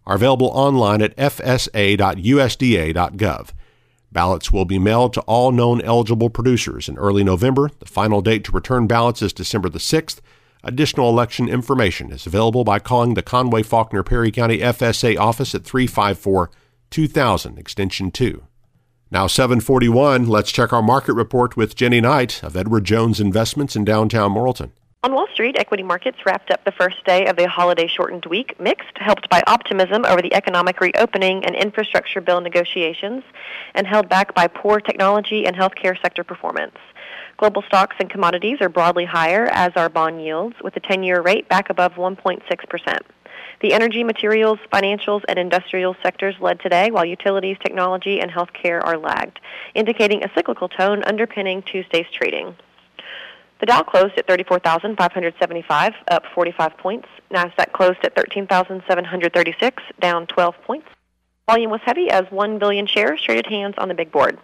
are 0.06 0.14
available 0.14 0.52
online 0.54 1.02
at 1.02 1.18
fsa.usda.gov. 1.18 2.10
Ballots 4.12 4.52
will 4.52 4.66
be 4.66 4.80
mailed 4.80 5.14
to 5.14 5.22
all 5.22 5.52
known 5.52 5.82
eligible 5.82 6.30
producers 6.30 6.90
in 6.90 6.98
early 6.98 7.24
November. 7.24 7.70
The 7.80 7.86
final 7.86 8.22
date 8.22 8.44
to 8.46 8.52
return 8.52 8.88
ballots 8.88 9.22
is 9.22 9.34
December 9.34 9.70
the 9.70 9.80
6th. 9.80 10.20
Additional 10.64 11.10
election 11.10 11.48
information 11.48 12.12
is 12.12 12.26
available 12.26 12.64
by 12.64 12.80
calling 12.80 13.14
the 13.14 13.22
Conway 13.22 13.64
Faulkner 13.64 14.04
Perry 14.04 14.32
County 14.32 14.60
FSA 14.60 15.18
office 15.18 15.56
at 15.56 15.64
354 15.64 16.52
2000 16.90 17.58
extension 17.60 18.12
2. 18.12 18.44
Now 19.12 19.28
741, 19.28 20.28
let's 20.28 20.52
check 20.52 20.74
our 20.74 20.82
market 20.82 21.14
report 21.14 21.56
with 21.56 21.76
Jenny 21.76 22.02
Knight 22.02 22.44
of 22.44 22.58
Edward 22.58 22.84
Jones 22.84 23.20
Investments 23.20 23.76
in 23.76 23.86
downtown 23.86 24.34
Morrilton. 24.34 24.72
On 25.02 25.14
Wall 25.14 25.28
Street, 25.32 25.56
equity 25.58 25.82
markets 25.82 26.18
wrapped 26.26 26.52
up 26.52 26.66
the 26.66 26.74
first 26.74 27.06
day 27.06 27.26
of 27.28 27.38
the 27.38 27.48
holiday 27.48 27.88
shortened 27.88 28.26
week 28.26 28.60
mixed, 28.60 28.98
helped 28.98 29.30
by 29.30 29.42
optimism 29.48 30.04
over 30.04 30.22
the 30.22 30.34
economic 30.34 30.82
reopening 30.82 31.46
and 31.46 31.56
infrastructure 31.56 32.20
bill 32.20 32.42
negotiations, 32.42 33.24
and 33.76 33.88
held 33.88 34.10
back 34.10 34.36
by 34.36 34.46
poor 34.46 34.82
technology 34.82 35.46
and 35.46 35.56
healthcare 35.56 35.96
sector 36.02 36.26
performance. 36.26 36.76
Global 37.38 37.62
stocks 37.62 37.96
and 38.02 38.10
commodities 38.10 38.58
are 38.60 38.68
broadly 38.68 39.06
higher, 39.06 39.46
as 39.54 39.72
are 39.78 39.88
bond 39.88 40.22
yields, 40.22 40.58
with 40.62 40.74
the 40.74 40.82
10 40.82 41.02
year 41.04 41.22
rate 41.22 41.48
back 41.48 41.70
above 41.70 41.94
1.6%. 41.94 42.98
The 43.62 43.72
energy, 43.72 44.04
materials, 44.04 44.60
financials, 44.70 45.22
and 45.30 45.40
industrial 45.40 45.96
sectors 46.04 46.36
led 46.42 46.60
today, 46.60 46.92
while 46.92 47.06
utilities, 47.06 47.56
technology, 47.64 48.20
and 48.20 48.30
healthcare 48.30 48.84
are 48.84 48.98
lagged, 48.98 49.40
indicating 49.76 50.26
a 50.26 50.32
cyclical 50.36 50.68
tone 50.68 51.06
underpinning 51.06 51.62
Tuesday's 51.62 52.12
trading. 52.12 52.58
The 53.60 53.66
Dow 53.66 53.84
closed 53.84 54.18
at 54.18 54.26
34,575, 54.28 55.94
up 56.10 56.24
45 56.34 56.78
points. 56.78 57.08
Nasdaq 57.30 57.74
closed 57.74 58.00
at 58.04 58.16
13,736, 58.16 59.84
down 60.00 60.28
12 60.28 60.56
points. 60.64 60.88
Volume 61.46 61.72
was 61.72 61.82
heavy 61.84 62.10
as 62.10 62.24
1 62.30 62.58
billion 62.58 62.88
shares 62.88 63.22
traded 63.22 63.48
hands 63.48 63.76
on 63.78 63.90
the 63.90 63.94
big 63.94 64.12
board. 64.12 64.38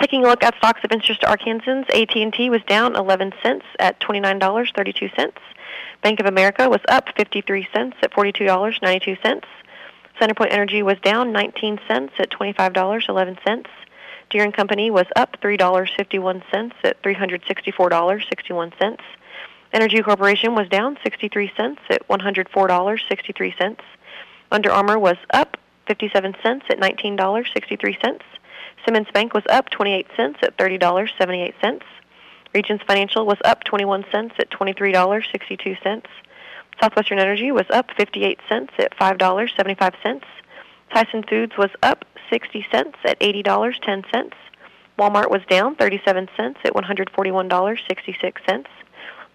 Taking 0.00 0.24
a 0.24 0.28
look 0.28 0.42
at 0.44 0.56
stocks 0.56 0.80
of 0.84 0.92
interest 0.92 1.22
to 1.22 1.26
Arkansans, 1.26 1.88
AT&T 1.88 2.50
was 2.50 2.62
down 2.66 2.94
11 2.94 3.32
cents 3.42 3.64
at 3.78 4.00
$29.32. 4.00 5.32
Bank 6.02 6.20
of 6.20 6.26
America 6.26 6.68
was 6.68 6.80
up 6.88 7.08
53 7.16 7.68
cents 7.72 7.96
at 8.02 8.12
$42.92. 8.12 9.44
Centerpoint 10.20 10.52
Energy 10.52 10.82
was 10.82 10.98
down 11.00 11.32
19 11.32 11.80
cents 11.88 12.12
at 12.18 12.30
$25.11. 12.30 13.66
Deere 14.34 14.50
& 14.50 14.52
Company 14.52 14.90
was 14.90 15.06
up 15.14 15.40
$3.51 15.40 16.72
at 16.82 17.00
$364.61. 17.04 18.98
Entergy 19.72 20.04
Corporation 20.04 20.56
was 20.56 20.68
down 20.68 20.98
63 21.04 21.52
cents 21.56 21.80
at 21.88 22.08
$104.63. 22.08 23.76
Under 24.50 24.72
Armour 24.72 24.98
was 24.98 25.18
up 25.32 25.56
57 25.86 26.34
cents 26.42 26.64
at 26.68 26.80
$19.63. 26.80 28.20
Simmons 28.84 29.06
Bank 29.14 29.34
was 29.34 29.44
up 29.48 29.70
28 29.70 30.08
cents 30.16 30.40
at 30.42 30.56
$30.78. 30.56 31.80
Regions 32.52 32.80
Financial 32.88 33.24
was 33.24 33.38
up 33.44 33.62
21 33.62 34.04
cents 34.10 34.34
at 34.40 34.50
$23.62. 34.50 36.02
Southwestern 36.80 37.20
Energy 37.20 37.52
was 37.52 37.66
up 37.70 37.88
58 37.96 38.40
cents 38.48 38.72
at 38.78 38.98
$5.75. 38.98 40.22
Tyson 40.94 41.24
Foods 41.24 41.58
was 41.58 41.70
up 41.82 42.04
60 42.30 42.64
cents 42.70 42.96
at 43.04 43.18
$80.10. 43.18 44.32
Walmart 44.96 45.28
was 45.28 45.40
down 45.50 45.74
37 45.74 46.28
cents 46.36 46.58
at 46.64 46.72
$141.66. 46.72 48.66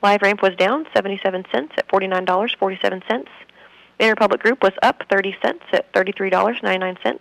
LiveRamp 0.01 0.41
was 0.41 0.55
down 0.55 0.87
77 0.95 1.45
cents 1.51 1.73
at 1.77 1.85
$49.47. 1.89 3.27
Interpublic 3.99 4.39
Group 4.39 4.63
was 4.63 4.71
up 4.81 5.03
30 5.09 5.35
cents 5.41 5.63
at 5.73 5.91
$33.99. 5.91 7.19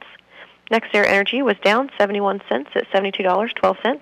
NextEra 0.71 1.07
Energy 1.09 1.42
was 1.42 1.57
down 1.64 1.90
71 1.99 2.40
cents 2.49 2.71
at 2.76 2.88
$72.12. 2.92 4.00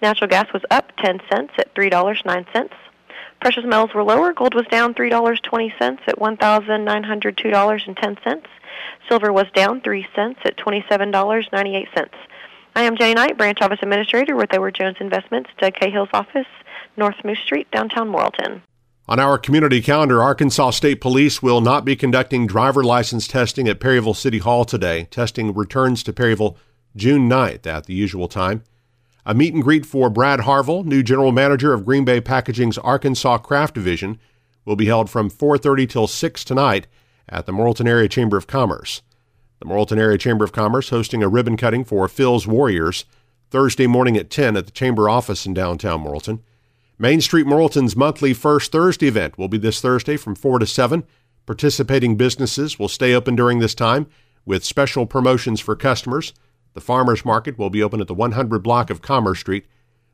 Natural 0.00 0.30
gas 0.30 0.50
was 0.54 0.62
up 0.70 0.90
10 0.96 1.20
cents 1.30 1.52
at 1.58 1.74
$3.09. 1.74 2.70
Precious 3.40 3.64
metals 3.64 3.94
were 3.94 4.02
lower. 4.02 4.32
Gold 4.32 4.54
was 4.54 4.66
down 4.66 4.94
$3.20 4.94 5.80
at 5.80 6.18
$1,902.10. 6.18 8.42
Silver 9.08 9.32
was 9.32 9.46
down 9.54 9.80
3 9.80 10.06
cents 10.14 10.40
at 10.44 10.56
$27.98. 10.56 12.08
I 12.76 12.82
am 12.82 12.96
Jenny 12.96 13.14
Knight, 13.14 13.36
Branch 13.36 13.60
Office 13.60 13.80
Administrator 13.82 14.36
with 14.36 14.52
Edward 14.52 14.74
Jones 14.74 14.98
Investments, 15.00 15.50
Doug 15.58 15.74
Cahill's 15.74 16.08
office, 16.12 16.46
North 16.96 17.16
Moose 17.24 17.40
Street, 17.40 17.68
downtown 17.70 18.10
Morrilton. 18.10 18.62
On 19.08 19.18
our 19.18 19.38
community 19.38 19.82
calendar, 19.82 20.22
Arkansas 20.22 20.70
State 20.70 21.00
Police 21.00 21.42
will 21.42 21.60
not 21.60 21.84
be 21.84 21.96
conducting 21.96 22.46
driver 22.46 22.84
license 22.84 23.26
testing 23.26 23.66
at 23.66 23.80
Perryville 23.80 24.14
City 24.14 24.38
Hall 24.38 24.64
today. 24.64 25.08
Testing 25.10 25.52
returns 25.52 26.04
to 26.04 26.12
Perryville 26.12 26.56
June 26.94 27.28
9th 27.28 27.66
at 27.66 27.86
the 27.86 27.94
usual 27.94 28.28
time. 28.28 28.62
A 29.30 29.34
meet 29.34 29.54
and 29.54 29.62
greet 29.62 29.86
for 29.86 30.10
Brad 30.10 30.40
Harville, 30.40 30.82
new 30.82 31.04
general 31.04 31.30
manager 31.30 31.72
of 31.72 31.84
Green 31.84 32.04
Bay 32.04 32.20
Packaging's 32.20 32.78
Arkansas 32.78 33.38
Kraft 33.38 33.76
Division, 33.76 34.18
will 34.64 34.74
be 34.74 34.86
held 34.86 35.08
from 35.08 35.30
4:30 35.30 35.86
till 35.86 36.08
6 36.08 36.42
tonight 36.42 36.88
at 37.28 37.46
the 37.46 37.52
Morrilton 37.52 37.86
Area 37.86 38.08
Chamber 38.08 38.36
of 38.36 38.48
Commerce. 38.48 39.02
The 39.60 39.66
Morrilton 39.66 39.98
Area 39.98 40.18
Chamber 40.18 40.44
of 40.44 40.50
Commerce 40.50 40.88
hosting 40.88 41.22
a 41.22 41.28
ribbon 41.28 41.56
cutting 41.56 41.84
for 41.84 42.08
Phil's 42.08 42.48
Warriors 42.48 43.04
Thursday 43.52 43.86
morning 43.86 44.16
at 44.16 44.30
10 44.30 44.56
at 44.56 44.66
the 44.66 44.72
chamber 44.72 45.08
office 45.08 45.46
in 45.46 45.54
downtown 45.54 46.02
Morrilton. 46.02 46.40
Main 46.98 47.20
Street 47.20 47.46
Morrilton's 47.46 47.94
monthly 47.94 48.34
First 48.34 48.72
Thursday 48.72 49.06
event 49.06 49.38
will 49.38 49.46
be 49.46 49.58
this 49.58 49.80
Thursday 49.80 50.16
from 50.16 50.34
4 50.34 50.58
to 50.58 50.66
7. 50.66 51.04
Participating 51.46 52.16
businesses 52.16 52.80
will 52.80 52.88
stay 52.88 53.14
open 53.14 53.36
during 53.36 53.60
this 53.60 53.76
time 53.76 54.08
with 54.44 54.64
special 54.64 55.06
promotions 55.06 55.60
for 55.60 55.76
customers. 55.76 56.34
The 56.74 56.80
farmers 56.80 57.24
market 57.24 57.58
will 57.58 57.70
be 57.70 57.82
open 57.82 58.00
at 58.00 58.06
the 58.06 58.14
100 58.14 58.60
block 58.60 58.90
of 58.90 59.02
Commerce 59.02 59.40
Street. 59.40 59.66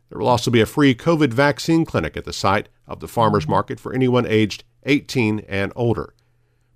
There 0.08 0.18
will 0.18 0.28
also 0.28 0.50
be 0.50 0.60
a 0.60 0.66
free 0.66 0.94
COVID 0.94 1.32
vaccine 1.32 1.84
clinic 1.84 2.16
at 2.16 2.24
the 2.24 2.32
site 2.32 2.68
of 2.86 3.00
the 3.00 3.08
farmers 3.08 3.48
market 3.48 3.78
for 3.80 3.92
anyone 3.92 4.26
aged 4.26 4.64
18 4.84 5.40
and 5.48 5.72
older. 5.76 6.14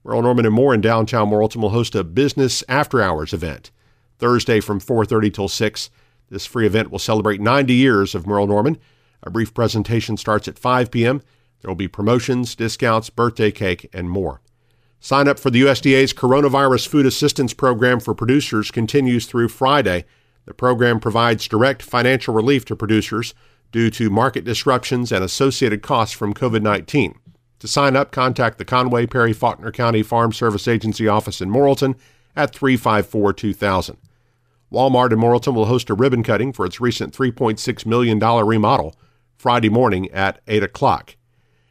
Merle 0.05 0.23
Norman 0.23 0.47
and 0.47 0.55
more 0.55 0.75
in 0.75 0.81
downtown 0.81 1.31
Morrilton 1.31 1.61
will 1.61 1.71
host 1.71 1.95
a 1.95 2.03
business 2.03 2.65
after 2.69 3.01
hours 3.01 3.33
event 3.33 3.71
Thursday 4.19 4.61
from 4.61 4.81
4:30 4.81 5.33
till 5.33 5.49
6. 5.49 5.91
This 6.29 6.47
free 6.47 6.67
event 6.67 6.91
will 6.91 6.99
celebrate 6.99 7.41
90 7.41 7.75
years 7.75 8.15
of 8.15 8.27
Merle 8.27 8.47
Norman. 8.47 8.79
A 9.23 9.31
brief 9.31 9.53
presentation 9.53 10.17
starts 10.17 10.49
at 10.49 10.59
5 10.59 10.91
p.m. 10.91 11.23
There 11.61 11.69
will 11.69 11.77
be 11.77 11.89
promotions, 11.89 12.55
discounts, 12.55 13.11
birthday 13.11 13.51
cake, 13.51 13.89
and 13.93 14.09
more. 14.09 14.41
Sign 15.03 15.29
up 15.29 15.39
for 15.39 15.49
the 15.49 15.63
USDA's 15.63 16.13
Coronavirus 16.13 16.87
Food 16.87 17.07
Assistance 17.07 17.55
Program 17.55 18.01
for 18.01 18.15
producers 18.15 18.71
continues 18.71 19.25
through 19.25 19.49
Friday. 19.49 20.05
The 20.45 20.53
program 20.53 21.01
provides 21.01 21.49
direct 21.49 21.83
financial 21.83 22.35
relief 22.35 22.67
to 22.67 22.77
producers 22.77 23.33
due 23.73 23.89
to 23.91 24.11
market 24.11 24.45
disruptions 24.45 25.11
and 25.11 25.25
associated 25.25 25.81
costs 25.83 26.15
from 26.15 26.35
COVID 26.35 26.61
19. 26.61 27.15
To 27.61 27.69
sign 27.69 27.97
up, 27.97 28.13
contact 28.13 28.59
the 28.59 28.65
Conway 28.67 29.07
Perry 29.07 29.33
Faulkner 29.33 29.73
County 29.73 30.03
Farm 30.03 30.35
Service 30.35 30.69
Agency 30.69 31.09
office 31.09 31.41
in 31.41 31.51
Morrilton 31.51 31.95
at 32.37 32.55
354 32.55 33.33
2000. 33.33 33.97
Walmart 34.71 35.13
in 35.13 35.19
Morrilton 35.19 35.55
will 35.55 35.67
host 35.67 35.89
a 35.89 35.95
ribbon 35.95 36.23
cutting 36.23 36.53
for 36.53 36.67
its 36.67 36.79
recent 36.79 37.17
$3.6 37.17 37.87
million 37.87 38.19
remodel 38.19 38.95
Friday 39.37 39.71
morning 39.71 40.11
at 40.11 40.41
8 40.47 40.63
o'clock. 40.63 41.17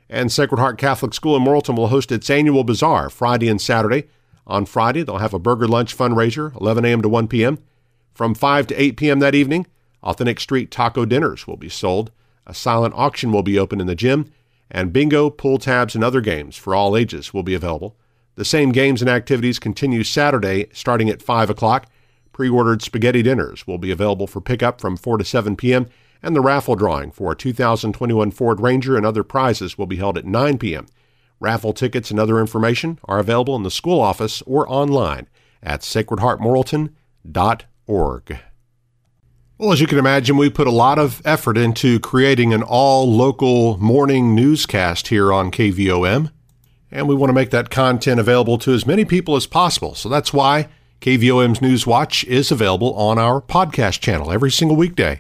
And 0.10 0.32
Sacred 0.32 0.60
Heart 0.60 0.80
Catholic 0.80 1.14
School 1.14 1.36
in 1.36 1.44
Morrilton 1.44 1.78
will 1.78 1.90
host 1.90 2.12
its 2.12 2.30
annual 2.30 2.64
bazaar 2.64 3.10
Friday 3.10 3.48
and 3.48 3.62
Saturday. 3.62 4.06
On 4.48 4.66
Friday, 4.66 5.04
they'll 5.04 5.20
have 5.20 5.36
a 5.36 5.40
burger 5.40 5.68
lunch 5.68 5.96
fundraiser, 5.96 6.60
11 6.60 6.84
a.m. 6.84 7.02
to 7.04 7.10
1 7.10 7.28
p.m. 7.28 7.60
From 8.14 8.34
5 8.34 8.68
to 8.68 8.82
8 8.82 8.98
p.m. 8.98 9.20
that 9.20 9.36
evening, 9.36 9.68
authentic 10.02 10.40
street 10.40 10.72
taco 10.72 11.06
dinners 11.06 11.46
will 11.46 11.58
be 11.58 11.70
sold. 11.70 12.12
A 12.48 12.54
silent 12.56 12.96
auction 12.98 13.32
will 13.32 13.44
be 13.44 13.60
open 13.60 13.80
in 13.80 13.86
the 13.86 13.94
gym, 13.94 14.32
and 14.72 14.92
bingo, 14.92 15.30
pull 15.30 15.60
tabs, 15.60 15.94
and 15.94 16.04
other 16.04 16.22
games 16.22 16.58
for 16.58 16.74
all 16.74 16.98
ages 16.98 17.32
will 17.32 17.44
be 17.44 17.54
available. 17.54 17.96
The 18.36 18.46
same 18.46 18.72
games 18.72 19.02
and 19.02 19.10
activities 19.10 19.60
continue 19.60 20.04
Saturday 20.04 20.68
starting 20.74 21.10
at 21.10 21.22
5 21.22 21.52
o'clock. 21.52 21.86
Pre 22.32 22.50
ordered 22.50 22.82
spaghetti 22.82 23.22
dinners 23.22 23.68
will 23.68 23.78
be 23.78 23.92
available 23.92 24.26
for 24.26 24.42
pickup 24.42 24.82
from 24.82 24.98
4 24.98 25.20
to 25.20 25.26
7 25.26 25.56
p.m., 25.56 25.88
and 26.22 26.36
the 26.36 26.42
raffle 26.42 26.76
drawing 26.76 27.12
for 27.12 27.32
a 27.32 27.36
2021 27.36 28.32
Ford 28.32 28.60
Ranger 28.60 28.98
and 28.98 29.06
other 29.06 29.24
prizes 29.24 29.78
will 29.78 29.88
be 29.88 29.96
held 29.98 30.18
at 30.18 30.26
9 30.26 30.58
p.m. 30.58 30.88
Raffle 31.40 31.74
tickets 31.74 32.10
and 32.12 32.20
other 32.20 32.40
information 32.40 33.00
are 33.06 33.20
available 33.20 33.56
in 33.56 33.64
the 33.64 33.72
school 33.72 34.02
office 34.02 34.42
or 34.44 34.70
online 34.70 35.28
at 35.64 35.82
sacredheartmorrilton.org. 35.82 38.40
Well, 39.58 39.72
as 39.74 39.82
you 39.82 39.88
can 39.88 39.98
imagine, 39.98 40.38
we 40.38 40.50
put 40.50 40.68
a 40.68 40.72
lot 40.72 41.00
of 41.00 41.22
effort 41.26 41.58
into 41.58 42.00
creating 42.00 42.54
an 42.54 42.64
all 42.64 43.14
local 43.14 43.78
morning 43.78 44.34
newscast 44.34 45.10
here 45.10 45.34
on 45.34 45.52
KVOM, 45.52 46.32
and 46.92 47.10
we 47.10 47.16
want 47.16 47.30
to 47.30 47.34
make 47.34 47.50
that 47.50 47.70
content 47.70 48.22
available 48.22 48.58
to 48.60 48.74
as 48.74 48.86
many 48.86 49.04
people 49.04 49.36
as 49.36 49.46
possible. 49.46 49.96
So 49.96 50.08
that's 50.08 50.32
why 50.32 50.70
KVOM's 51.02 51.62
News 51.62 51.86
Watch 51.86 52.24
is 52.24 52.52
available 52.52 52.94
on 52.94 53.20
our 53.20 53.42
podcast 53.42 54.00
channel 54.00 54.32
every 54.32 54.52
single 54.52 54.78
weekday. 54.78 55.20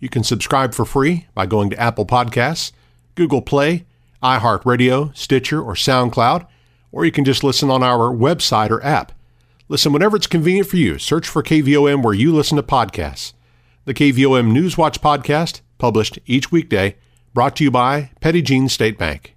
You 0.00 0.08
can 0.08 0.24
subscribe 0.24 0.74
for 0.74 0.84
free 0.84 1.26
by 1.34 1.46
going 1.46 1.70
to 1.70 1.80
Apple 1.80 2.06
Podcasts, 2.06 2.72
Google 3.14 3.42
Play, 3.42 3.86
iHeartRadio, 4.22 5.16
Stitcher, 5.16 5.60
or 5.60 5.74
SoundCloud, 5.74 6.46
or 6.92 7.04
you 7.04 7.12
can 7.12 7.24
just 7.24 7.44
listen 7.44 7.70
on 7.70 7.82
our 7.82 8.14
website 8.14 8.70
or 8.70 8.84
app. 8.84 9.12
Listen 9.68 9.92
whenever 9.92 10.16
it's 10.16 10.26
convenient 10.26 10.68
for 10.68 10.76
you. 10.76 10.98
Search 10.98 11.28
for 11.28 11.42
KVOM 11.42 12.02
where 12.02 12.14
you 12.14 12.34
listen 12.34 12.56
to 12.56 12.62
podcasts 12.62 13.32
the 13.88 13.94
KVOM 13.94 14.52
Newswatch 14.52 14.98
podcast, 14.98 15.62
published 15.78 16.18
each 16.26 16.52
weekday, 16.52 16.96
brought 17.32 17.56
to 17.56 17.64
you 17.64 17.70
by 17.70 18.10
Petit 18.20 18.42
Jean 18.42 18.68
State 18.68 18.98
Bank. 18.98 19.34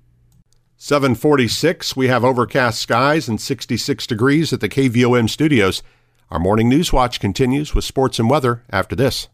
746, 0.76 1.96
we 1.96 2.10
have 2.10 2.26
overcast 2.26 2.82
skies 2.82 3.30
and 3.30 3.40
66 3.40 4.06
degrees 4.06 4.52
at 4.52 4.60
the 4.60 4.68
KVOM 4.68 5.30
studios. 5.30 5.82
Our 6.30 6.38
morning 6.38 6.68
news 6.68 6.92
watch 6.92 7.22
continues 7.22 7.74
with 7.74 7.86
sports 7.86 8.20
and 8.20 8.30
weather 8.30 8.64
after 8.70 8.94
this. 8.94 9.30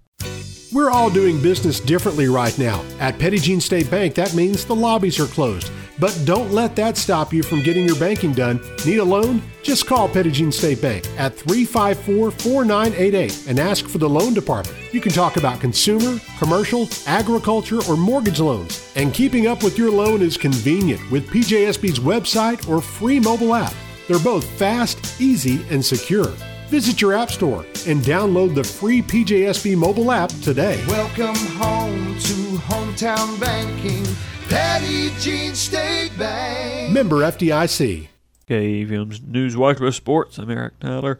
We're 0.73 0.91
all 0.91 1.09
doing 1.09 1.41
business 1.41 1.79
differently 1.79 2.27
right 2.27 2.57
now. 2.59 2.83
At 2.99 3.17
Jean 3.19 3.61
State 3.61 3.89
Bank, 3.89 4.15
that 4.15 4.33
means 4.33 4.65
the 4.65 4.75
lobbies 4.75 5.17
are 5.17 5.27
closed. 5.27 5.71
But 5.97 6.19
don't 6.25 6.51
let 6.51 6.75
that 6.75 6.97
stop 6.97 7.31
you 7.31 7.41
from 7.41 7.63
getting 7.63 7.85
your 7.85 7.97
banking 7.97 8.33
done. 8.33 8.59
Need 8.85 8.97
a 8.97 9.03
loan? 9.03 9.41
Just 9.63 9.87
call 9.87 10.09
Jean 10.09 10.51
State 10.51 10.81
Bank 10.81 11.07
at 11.17 11.35
354 11.35 12.31
4988 12.31 13.47
and 13.47 13.59
ask 13.59 13.87
for 13.87 13.97
the 13.97 14.09
loan 14.09 14.33
department. 14.33 14.77
You 14.93 14.99
can 14.99 15.13
talk 15.13 15.37
about 15.37 15.61
consumer, 15.61 16.19
commercial, 16.37 16.89
agriculture, 17.05 17.79
or 17.89 17.95
mortgage 17.95 18.41
loans. 18.41 18.91
And 18.97 19.13
keeping 19.13 19.47
up 19.47 19.63
with 19.63 19.77
your 19.77 19.89
loan 19.89 20.21
is 20.21 20.35
convenient 20.35 21.09
with 21.09 21.29
PJSB's 21.29 21.99
website 21.99 22.67
or 22.67 22.81
free 22.81 23.21
mobile 23.21 23.55
app. 23.55 23.73
They're 24.09 24.19
both 24.19 24.45
fast, 24.45 25.21
easy, 25.21 25.65
and 25.69 25.83
secure. 25.83 26.33
Visit 26.67 26.99
your 26.99 27.13
app 27.13 27.31
store 27.31 27.61
and 27.87 28.01
download 28.01 28.53
the 28.53 28.63
free 28.63 29.01
PJSB 29.01 29.77
mobile 29.77 30.11
app 30.11 30.29
today. 30.41 30.83
Welcome 30.85 31.35
home 31.55 32.13
to 32.19 32.33
hometown 32.59 33.39
banking. 33.39 34.05
Petit 34.49 35.11
Jean 35.17 35.55
State 35.55 36.11
Bank. 36.17 36.91
Member 36.91 37.17
FDIC. 37.17 38.09
KVOM's 38.49 39.21
News 39.21 39.55
Watch 39.55 39.79
with 39.79 39.95
Sports. 39.95 40.37
I'm 40.37 40.51
Eric 40.51 40.77
Tyler. 40.81 41.17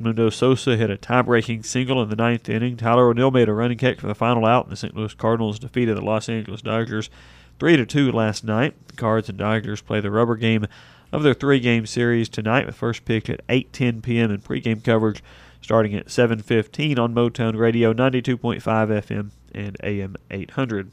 Edmundo 0.00 0.32
Sosa 0.32 0.76
hit 0.76 0.88
a 0.88 0.96
tie-breaking 0.96 1.64
single 1.64 2.00
in 2.00 2.10
the 2.10 2.14
ninth 2.14 2.48
inning. 2.48 2.76
Tyler 2.76 3.08
O'Neill 3.08 3.32
made 3.32 3.48
a 3.48 3.52
running 3.52 3.76
kick 3.76 4.00
for 4.00 4.06
the 4.06 4.14
final 4.14 4.46
out, 4.46 4.66
and 4.66 4.72
the 4.72 4.76
St. 4.76 4.96
Louis 4.96 5.14
Cardinals 5.14 5.58
defeated 5.58 5.96
the 5.96 6.00
Los 6.00 6.28
Angeles 6.28 6.62
Dodgers 6.62 7.10
3 7.60 7.76
to 7.76 7.86
2 7.86 8.10
last 8.10 8.42
night. 8.42 8.74
The 8.88 8.96
Cards 8.96 9.28
and 9.28 9.38
Dodgers 9.38 9.82
play 9.82 10.00
the 10.00 10.10
rubber 10.10 10.36
game 10.36 10.66
of 11.12 11.22
their 11.22 11.34
three-game 11.34 11.86
series 11.86 12.28
tonight, 12.28 12.66
with 12.66 12.74
first 12.74 13.04
pitch 13.04 13.28
at 13.28 13.46
8:10 13.48 14.02
p.m. 14.02 14.30
and 14.30 14.42
pregame 14.42 14.82
coverage 14.82 15.22
starting 15.60 15.94
at 15.94 16.06
7:15 16.06 16.98
on 16.98 17.14
Motown 17.14 17.58
Radio 17.58 17.92
92.5 17.92 18.60
FM 18.62 19.30
and 19.54 19.76
AM 19.82 20.16
800. 20.30 20.90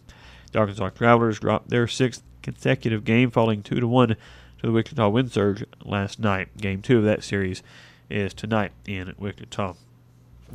The 0.51 0.59
Arkansas 0.59 0.89
Travelers 0.89 1.39
dropped 1.39 1.69
their 1.69 1.87
sixth 1.87 2.21
consecutive 2.41 3.05
game, 3.05 3.31
falling 3.31 3.63
two 3.63 3.79
to 3.79 3.87
one 3.87 4.09
to 4.09 4.15
the 4.61 4.71
Wichita 4.71 5.07
Wind 5.09 5.31
Surge 5.31 5.63
last 5.83 6.19
night. 6.19 6.57
Game 6.57 6.81
two 6.81 6.97
of 6.97 7.03
that 7.05 7.23
series 7.23 7.63
is 8.09 8.33
tonight 8.33 8.71
in 8.85 9.13
Wichita. 9.17 9.75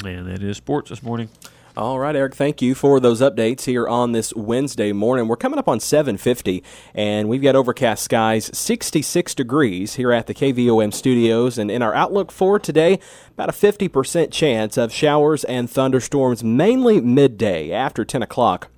And 0.05 0.27
that 0.27 0.43
is 0.43 0.57
sports 0.57 0.91
this 0.91 1.03
morning. 1.03 1.29
All 1.75 1.99
right, 1.99 2.15
Eric, 2.15 2.35
thank 2.35 2.61
you 2.61 2.75
for 2.75 3.01
those 3.01 3.23
updates 3.23 3.65
here 3.65 3.89
on 3.89 4.13
this 4.13 4.35
Wednesday 4.35 4.93
morning. 4.93 5.27
We're 5.27 5.37
coming 5.37 5.59
up 5.59 5.69
on 5.69 5.81
750, 5.81 6.63
and 6.95 7.31
we've 7.31 7.41
got 7.41 7.57
overcast 7.57 8.05
skies, 8.05 8.51
66 8.53 9.35
degrees 9.35 9.95
here 9.95 10.13
at 10.13 10.27
the 10.27 10.35
KVOM 10.35 10.93
studios. 10.93 11.57
And 11.57 11.71
in 11.71 11.81
our 11.81 11.95
outlook 11.95 12.31
for 12.31 12.59
today, 12.59 12.99
about 13.31 13.49
a 13.49 13.53
50% 13.53 14.31
chance 14.31 14.77
of 14.77 14.93
showers 14.93 15.45
and 15.45 15.71
thunderstorms, 15.71 16.45
mainly 16.45 17.01
midday 17.01 17.73
after 17.73 18.05
10 18.05 18.23
o'clock. 18.23 18.69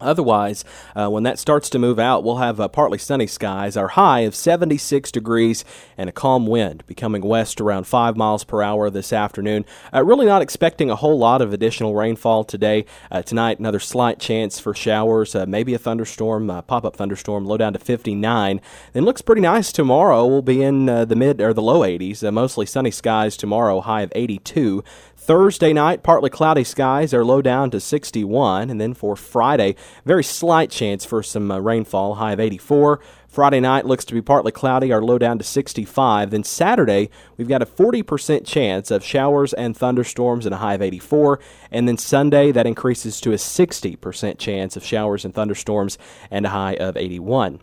Otherwise, 0.00 0.62
uh, 0.94 1.08
when 1.08 1.22
that 1.22 1.38
starts 1.38 1.70
to 1.70 1.78
move 1.78 1.98
out, 1.98 2.22
we'll 2.22 2.36
have 2.36 2.60
uh, 2.60 2.68
partly 2.68 2.98
sunny 2.98 3.26
skies. 3.26 3.78
Our 3.78 3.88
high 3.88 4.20
of 4.20 4.34
76 4.34 5.10
degrees 5.10 5.64
and 5.96 6.10
a 6.10 6.12
calm 6.12 6.46
wind 6.46 6.84
becoming 6.86 7.22
west 7.22 7.62
around 7.62 7.86
5 7.86 8.14
miles 8.14 8.44
per 8.44 8.62
hour 8.62 8.90
this 8.90 9.10
afternoon. 9.10 9.64
Uh, 9.94 10.04
really 10.04 10.26
not 10.26 10.42
expecting 10.42 10.90
a 10.90 10.96
whole 10.96 11.18
lot 11.18 11.40
of 11.40 11.54
additional 11.54 11.94
rainfall 11.94 12.44
today. 12.44 12.84
Uh, 13.10 13.22
tonight, 13.22 13.58
another 13.58 13.80
slight 13.80 14.18
chance 14.18 14.60
for 14.60 14.74
showers, 14.74 15.34
uh, 15.34 15.46
maybe 15.46 15.72
a 15.72 15.78
thunderstorm, 15.78 16.50
uh, 16.50 16.60
pop 16.60 16.84
up 16.84 16.96
thunderstorm, 16.96 17.46
low 17.46 17.56
down 17.56 17.72
to 17.72 17.78
59. 17.78 18.60
Then 18.92 19.04
looks 19.04 19.22
pretty 19.22 19.40
nice 19.40 19.72
tomorrow. 19.72 20.26
We'll 20.26 20.42
be 20.42 20.62
in 20.62 20.84
the 20.86 21.16
mid 21.16 21.40
or 21.40 21.54
the 21.54 21.62
low 21.62 21.80
80s, 21.80 22.30
mostly 22.30 22.66
sunny 22.66 22.90
skies 22.90 23.34
tomorrow, 23.34 23.80
high 23.80 24.02
of 24.02 24.12
82. 24.14 24.84
Thursday 25.26 25.72
night, 25.72 26.04
partly 26.04 26.30
cloudy 26.30 26.62
skies 26.62 27.12
are 27.12 27.24
low 27.24 27.42
down 27.42 27.68
to 27.72 27.80
61. 27.80 28.70
And 28.70 28.80
then 28.80 28.94
for 28.94 29.16
Friday, 29.16 29.74
very 30.04 30.22
slight 30.22 30.70
chance 30.70 31.04
for 31.04 31.20
some 31.20 31.50
uh, 31.50 31.58
rainfall, 31.58 32.14
high 32.14 32.30
of 32.30 32.38
84. 32.38 33.00
Friday 33.26 33.58
night 33.58 33.84
looks 33.84 34.04
to 34.04 34.14
be 34.14 34.22
partly 34.22 34.52
cloudy, 34.52 34.92
our 34.92 35.02
low 35.02 35.18
down 35.18 35.36
to 35.38 35.44
65. 35.44 36.30
Then 36.30 36.44
Saturday, 36.44 37.10
we've 37.36 37.48
got 37.48 37.60
a 37.60 37.66
40% 37.66 38.46
chance 38.46 38.92
of 38.92 39.02
showers 39.02 39.52
and 39.52 39.76
thunderstorms 39.76 40.46
and 40.46 40.54
a 40.54 40.58
high 40.58 40.74
of 40.74 40.82
84. 40.82 41.40
And 41.72 41.88
then 41.88 41.98
Sunday, 41.98 42.52
that 42.52 42.68
increases 42.68 43.20
to 43.22 43.32
a 43.32 43.34
60% 43.34 44.38
chance 44.38 44.76
of 44.76 44.84
showers 44.84 45.24
and 45.24 45.34
thunderstorms 45.34 45.98
and 46.30 46.46
a 46.46 46.50
high 46.50 46.76
of 46.76 46.96
81. 46.96 47.58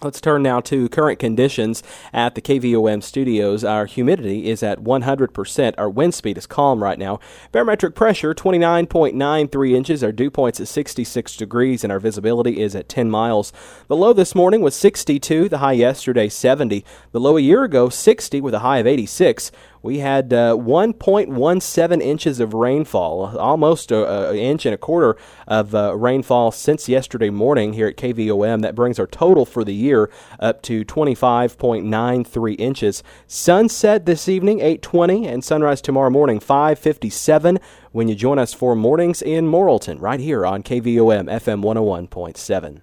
Let's 0.00 0.20
turn 0.20 0.44
now 0.44 0.60
to 0.60 0.88
current 0.88 1.18
conditions 1.18 1.82
at 2.12 2.36
the 2.36 2.40
KVOM 2.40 3.02
studios. 3.02 3.64
Our 3.64 3.86
humidity 3.86 4.48
is 4.48 4.62
at 4.62 4.78
100%. 4.78 5.74
Our 5.76 5.90
wind 5.90 6.14
speed 6.14 6.38
is 6.38 6.46
calm 6.46 6.84
right 6.84 7.00
now. 7.00 7.18
Barometric 7.50 7.96
pressure 7.96 8.32
29.93 8.32 9.72
inches. 9.72 10.04
Our 10.04 10.12
dew 10.12 10.30
point's 10.30 10.60
at 10.60 10.68
66 10.68 11.36
degrees, 11.36 11.82
and 11.82 11.92
our 11.92 11.98
visibility 11.98 12.60
is 12.60 12.76
at 12.76 12.88
10 12.88 13.10
miles. 13.10 13.52
The 13.88 13.96
low 13.96 14.12
this 14.12 14.36
morning 14.36 14.60
was 14.60 14.76
62, 14.76 15.48
the 15.48 15.58
high 15.58 15.72
yesterday 15.72 16.28
70. 16.28 16.84
The 17.10 17.18
low 17.18 17.36
a 17.36 17.40
year 17.40 17.64
ago 17.64 17.88
60 17.88 18.40
with 18.40 18.54
a 18.54 18.60
high 18.60 18.78
of 18.78 18.86
86 18.86 19.50
we 19.88 20.00
had 20.00 20.34
uh, 20.34 20.54
1.17 20.54 22.02
inches 22.02 22.40
of 22.40 22.52
rainfall, 22.52 23.38
almost 23.38 23.90
an 23.90 24.36
inch 24.36 24.66
and 24.66 24.74
a 24.74 24.76
quarter 24.76 25.16
of 25.46 25.74
uh, 25.74 25.96
rainfall 25.96 26.50
since 26.50 26.90
yesterday 26.90 27.30
morning 27.30 27.72
here 27.72 27.86
at 27.88 27.96
KVOM. 27.96 28.60
That 28.60 28.74
brings 28.74 28.98
our 28.98 29.06
total 29.06 29.46
for 29.46 29.64
the 29.64 29.72
year 29.72 30.10
up 30.38 30.60
to 30.64 30.84
25.93 30.84 32.60
inches. 32.60 33.02
Sunset 33.26 34.04
this 34.04 34.28
evening 34.28 34.58
8:20 34.58 35.26
and 35.26 35.42
sunrise 35.42 35.80
tomorrow 35.80 36.10
morning 36.10 36.38
5:57 36.38 37.58
when 37.90 38.08
you 38.08 38.14
join 38.14 38.38
us 38.38 38.52
for 38.52 38.76
mornings 38.76 39.22
in 39.22 39.46
Morrilton 39.46 40.02
right 40.02 40.20
here 40.20 40.44
on 40.44 40.62
KVOM 40.62 41.30
FM 41.30 41.62
101.7. 41.62 42.82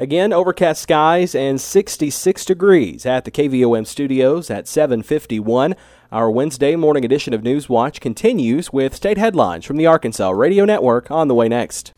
Again, 0.00 0.32
overcast 0.32 0.80
skies 0.80 1.34
and 1.34 1.60
66 1.60 2.44
degrees 2.44 3.04
at 3.04 3.24
the 3.24 3.32
KVOM 3.32 3.84
studios 3.84 4.48
at 4.48 4.68
751. 4.68 5.74
Our 6.12 6.30
Wednesday 6.30 6.76
morning 6.76 7.04
edition 7.04 7.34
of 7.34 7.42
News 7.42 7.68
Watch 7.68 8.00
continues 8.00 8.72
with 8.72 8.94
state 8.94 9.18
headlines 9.18 9.64
from 9.64 9.76
the 9.76 9.86
Arkansas 9.86 10.30
Radio 10.30 10.64
Network 10.64 11.10
on 11.10 11.26
the 11.26 11.34
way 11.34 11.48
next. 11.48 11.94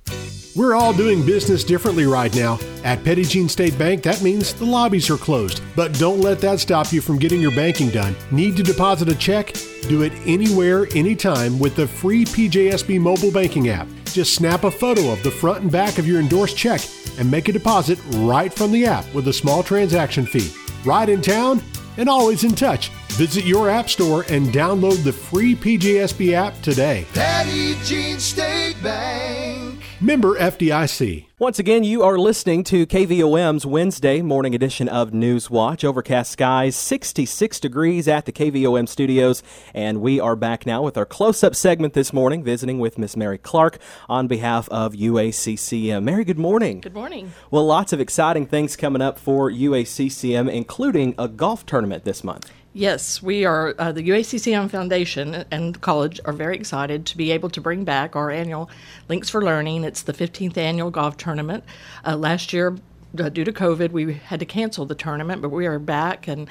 We're 0.57 0.75
all 0.75 0.93
doing 0.93 1.25
business 1.25 1.63
differently 1.63 2.07
right 2.07 2.35
now. 2.35 2.59
At 2.83 3.05
Petit 3.05 3.23
Jean 3.23 3.49
State 3.49 3.79
Bank, 3.79 4.03
that 4.03 4.21
means 4.21 4.53
the 4.53 4.65
lobbies 4.65 5.09
are 5.09 5.17
closed. 5.17 5.63
But 5.77 5.95
don't 5.95 6.21
let 6.21 6.41
that 6.41 6.59
stop 6.59 6.93
you 6.93 7.01
from 7.01 7.21
getting 7.21 7.41
your 7.41 7.53
banking 7.53 7.89
done. 7.89 8.17
Need 8.33 8.57
to 8.57 8.65
deposit 8.65 9.09
a 9.09 9.15
check? 9.15 9.55
Do 9.83 10.03
it 10.03 10.13
anywhere, 10.27 10.89
anytime 10.97 11.61
with 11.61 11.77
the 11.77 11.87
free 11.87 12.25
PJSB 12.25 13.01
mobile 13.01 13.31
banking 13.31 13.69
app. 13.69 13.87
Just 14.07 14.35
snap 14.35 14.65
a 14.65 14.73
photo 14.73 15.13
of 15.13 15.23
the 15.23 15.31
front 15.31 15.63
and 15.63 15.71
back 15.71 15.99
of 15.99 16.07
your 16.09 16.19
endorsed 16.19 16.57
check 16.57 16.81
and 17.17 17.31
make 17.31 17.49
a 17.49 17.53
deposit 17.53 18.01
right 18.17 18.53
from 18.53 18.73
the 18.73 18.87
app 18.87 19.05
with 19.15 19.29
a 19.29 19.33
small 19.33 19.63
transaction 19.63 20.27
fee. 20.27 20.53
Right 20.85 21.09
in 21.09 21.23
town 21.23 21.63
and 21.97 22.09
always 22.09 22.43
in 22.43 22.57
touch. 22.57 22.89
Visit 23.11 23.45
your 23.45 23.71
app 23.71 23.89
store 23.89 24.25
and 24.29 24.49
download 24.49 25.05
the 25.05 25.13
free 25.13 25.55
PJSB 25.55 26.33
app 26.33 26.61
today. 26.61 27.07
Petit 27.15 27.77
Jean 27.85 28.19
State 28.19 28.83
Bank. 28.83 29.80
Member 30.03 30.35
FDIC. 30.37 31.27
Once 31.39 31.59
again, 31.59 31.85
you 31.85 32.03
are 32.03 32.19
listening 32.19 32.65
to 32.65 32.87
KVOM's 32.87 33.67
Wednesday 33.67 34.23
morning 34.23 34.55
edition 34.55 34.89
of 34.89 35.13
News 35.13 35.51
Watch. 35.51 35.85
Overcast 35.85 36.33
skies, 36.33 36.75
66 36.75 37.61
degrees 37.61 38.09
at 38.09 38.25
the 38.25 38.33
KVOM 38.33 38.89
studios, 38.89 39.43
and 39.75 40.01
we 40.01 40.19
are 40.19 40.37
back 40.37 40.65
now 40.65 40.83
with 40.83 40.97
our 40.97 41.05
close-up 41.05 41.55
segment 41.55 41.93
this 41.93 42.15
morning, 42.15 42.43
visiting 42.43 42.79
with 42.79 42.97
Miss 42.97 43.15
Mary 43.15 43.37
Clark 43.37 43.79
on 44.09 44.27
behalf 44.27 44.71
of 44.71 44.95
UACCM. 44.95 46.03
Mary, 46.03 46.25
good 46.25 46.39
morning. 46.39 46.81
Good 46.81 46.95
morning. 46.95 47.33
Well, 47.51 47.67
lots 47.67 47.93
of 47.93 48.01
exciting 48.01 48.47
things 48.47 48.77
coming 48.77 49.03
up 49.03 49.19
for 49.19 49.51
UACCM, 49.51 50.51
including 50.51 51.15
a 51.19 51.29
golf 51.29 51.67
tournament 51.67 52.05
this 52.05 52.25
month. 52.25 52.51
Yes, 52.73 53.21
we 53.21 53.45
are, 53.45 53.75
uh, 53.81 53.91
the 53.91 54.09
UACCM 54.11 54.71
Foundation 54.71 55.45
and 55.51 55.75
the 55.75 55.79
college 55.81 56.21
are 56.25 56.33
very 56.33 56.55
excited 56.55 57.05
to 57.07 57.17
be 57.17 57.33
able 57.33 57.51
to 57.51 57.61
bring 57.61 57.83
back 57.83 58.15
our 58.15 58.31
annual 58.31 58.71
Links 59.09 59.29
for 59.29 59.43
Learning. 59.43 59.83
It's 59.83 60.03
the 60.03 60.13
15th 60.13 60.57
annual 60.57 60.93
golf 60.93 61.17
tournament. 61.17 61.65
Uh, 62.07 62.17
last 62.17 62.53
year, 62.53 62.77
due 63.15 63.45
to 63.45 63.53
COVID, 63.53 63.91
we 63.91 64.15
had 64.15 64.41
to 64.41 64.47
cancel 64.47 64.87
the 64.87 64.95
tournament, 64.95 65.43
but 65.43 65.51
we 65.51 65.67
are 65.67 65.79
back 65.79 66.29
and 66.29 66.49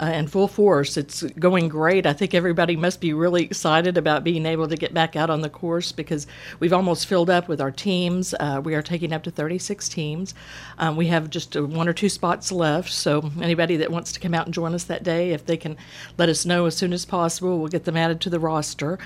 uh, 0.00 0.06
in 0.06 0.26
full 0.26 0.48
force. 0.48 0.96
It's 0.96 1.22
going 1.22 1.68
great. 1.68 2.06
I 2.06 2.12
think 2.12 2.34
everybody 2.34 2.76
must 2.76 3.00
be 3.00 3.12
really 3.12 3.44
excited 3.44 3.96
about 3.96 4.24
being 4.24 4.44
able 4.44 4.68
to 4.68 4.76
get 4.76 4.92
back 4.92 5.16
out 5.16 5.30
on 5.30 5.40
the 5.40 5.48
course 5.48 5.92
because 5.92 6.26
we've 6.60 6.72
almost 6.72 7.06
filled 7.06 7.30
up 7.30 7.48
with 7.48 7.60
our 7.60 7.70
teams. 7.70 8.34
Uh, 8.38 8.60
we 8.62 8.74
are 8.74 8.82
taking 8.82 9.12
up 9.12 9.22
to 9.22 9.30
36 9.30 9.88
teams. 9.88 10.34
Um, 10.78 10.96
we 10.96 11.06
have 11.06 11.30
just 11.30 11.56
uh, 11.56 11.64
one 11.64 11.88
or 11.88 11.92
two 11.92 12.08
spots 12.08 12.52
left, 12.52 12.90
so 12.92 13.30
anybody 13.40 13.76
that 13.76 13.90
wants 13.90 14.12
to 14.12 14.20
come 14.20 14.34
out 14.34 14.46
and 14.46 14.54
join 14.54 14.74
us 14.74 14.84
that 14.84 15.02
day, 15.02 15.30
if 15.30 15.46
they 15.46 15.56
can 15.56 15.76
let 16.18 16.28
us 16.28 16.44
know 16.44 16.66
as 16.66 16.76
soon 16.76 16.92
as 16.92 17.04
possible, 17.04 17.58
we'll 17.58 17.68
get 17.68 17.84
them 17.84 17.96
added 17.96 18.20
to 18.22 18.30
the 18.30 18.40
roster. 18.40 18.98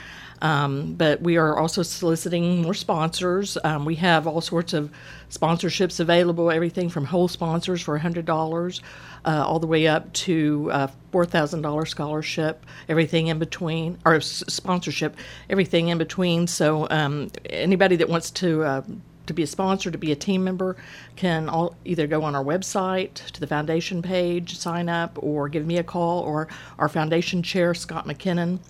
Um, 0.42 0.94
but 0.94 1.20
we 1.22 1.36
are 1.36 1.56
also 1.58 1.82
soliciting 1.82 2.62
more 2.62 2.74
sponsors. 2.74 3.56
Um, 3.64 3.84
we 3.84 3.96
have 3.96 4.26
all 4.26 4.40
sorts 4.40 4.72
of 4.72 4.90
sponsorships 5.30 6.00
available, 6.00 6.50
everything 6.50 6.88
from 6.88 7.04
whole 7.06 7.28
sponsors 7.28 7.82
for 7.82 7.98
$100 7.98 8.80
uh, 9.24 9.44
all 9.46 9.58
the 9.58 9.66
way 9.66 9.86
up 9.86 10.12
to 10.12 10.70
uh, 10.72 10.88
$4,000 11.12 11.88
scholarship, 11.88 12.64
everything 12.88 13.28
in 13.28 13.38
between, 13.38 13.98
or 14.04 14.16
s- 14.16 14.44
sponsorship, 14.48 15.16
everything 15.50 15.88
in 15.88 15.98
between. 15.98 16.46
So 16.46 16.86
um, 16.90 17.30
anybody 17.50 17.96
that 17.96 18.08
wants 18.08 18.30
to 18.32 18.62
uh, 18.62 18.82
to 19.26 19.34
be 19.34 19.42
a 19.42 19.46
sponsor, 19.46 19.90
to 19.90 19.98
be 19.98 20.12
a 20.12 20.16
team 20.16 20.44
member, 20.44 20.76
can 21.16 21.48
all, 21.48 21.74
either 21.84 22.06
go 22.06 22.22
on 22.22 22.36
our 22.36 22.44
website 22.44 23.14
to 23.14 23.40
the 23.40 23.46
foundation 23.46 24.00
page, 24.00 24.56
sign 24.56 24.88
up, 24.88 25.18
or 25.20 25.48
give 25.48 25.66
me 25.66 25.78
a 25.78 25.82
call, 25.82 26.22
or 26.22 26.48
our 26.78 26.88
foundation 26.88 27.42
chair, 27.42 27.74
Scott 27.74 28.06
McKinnon, 28.06 28.60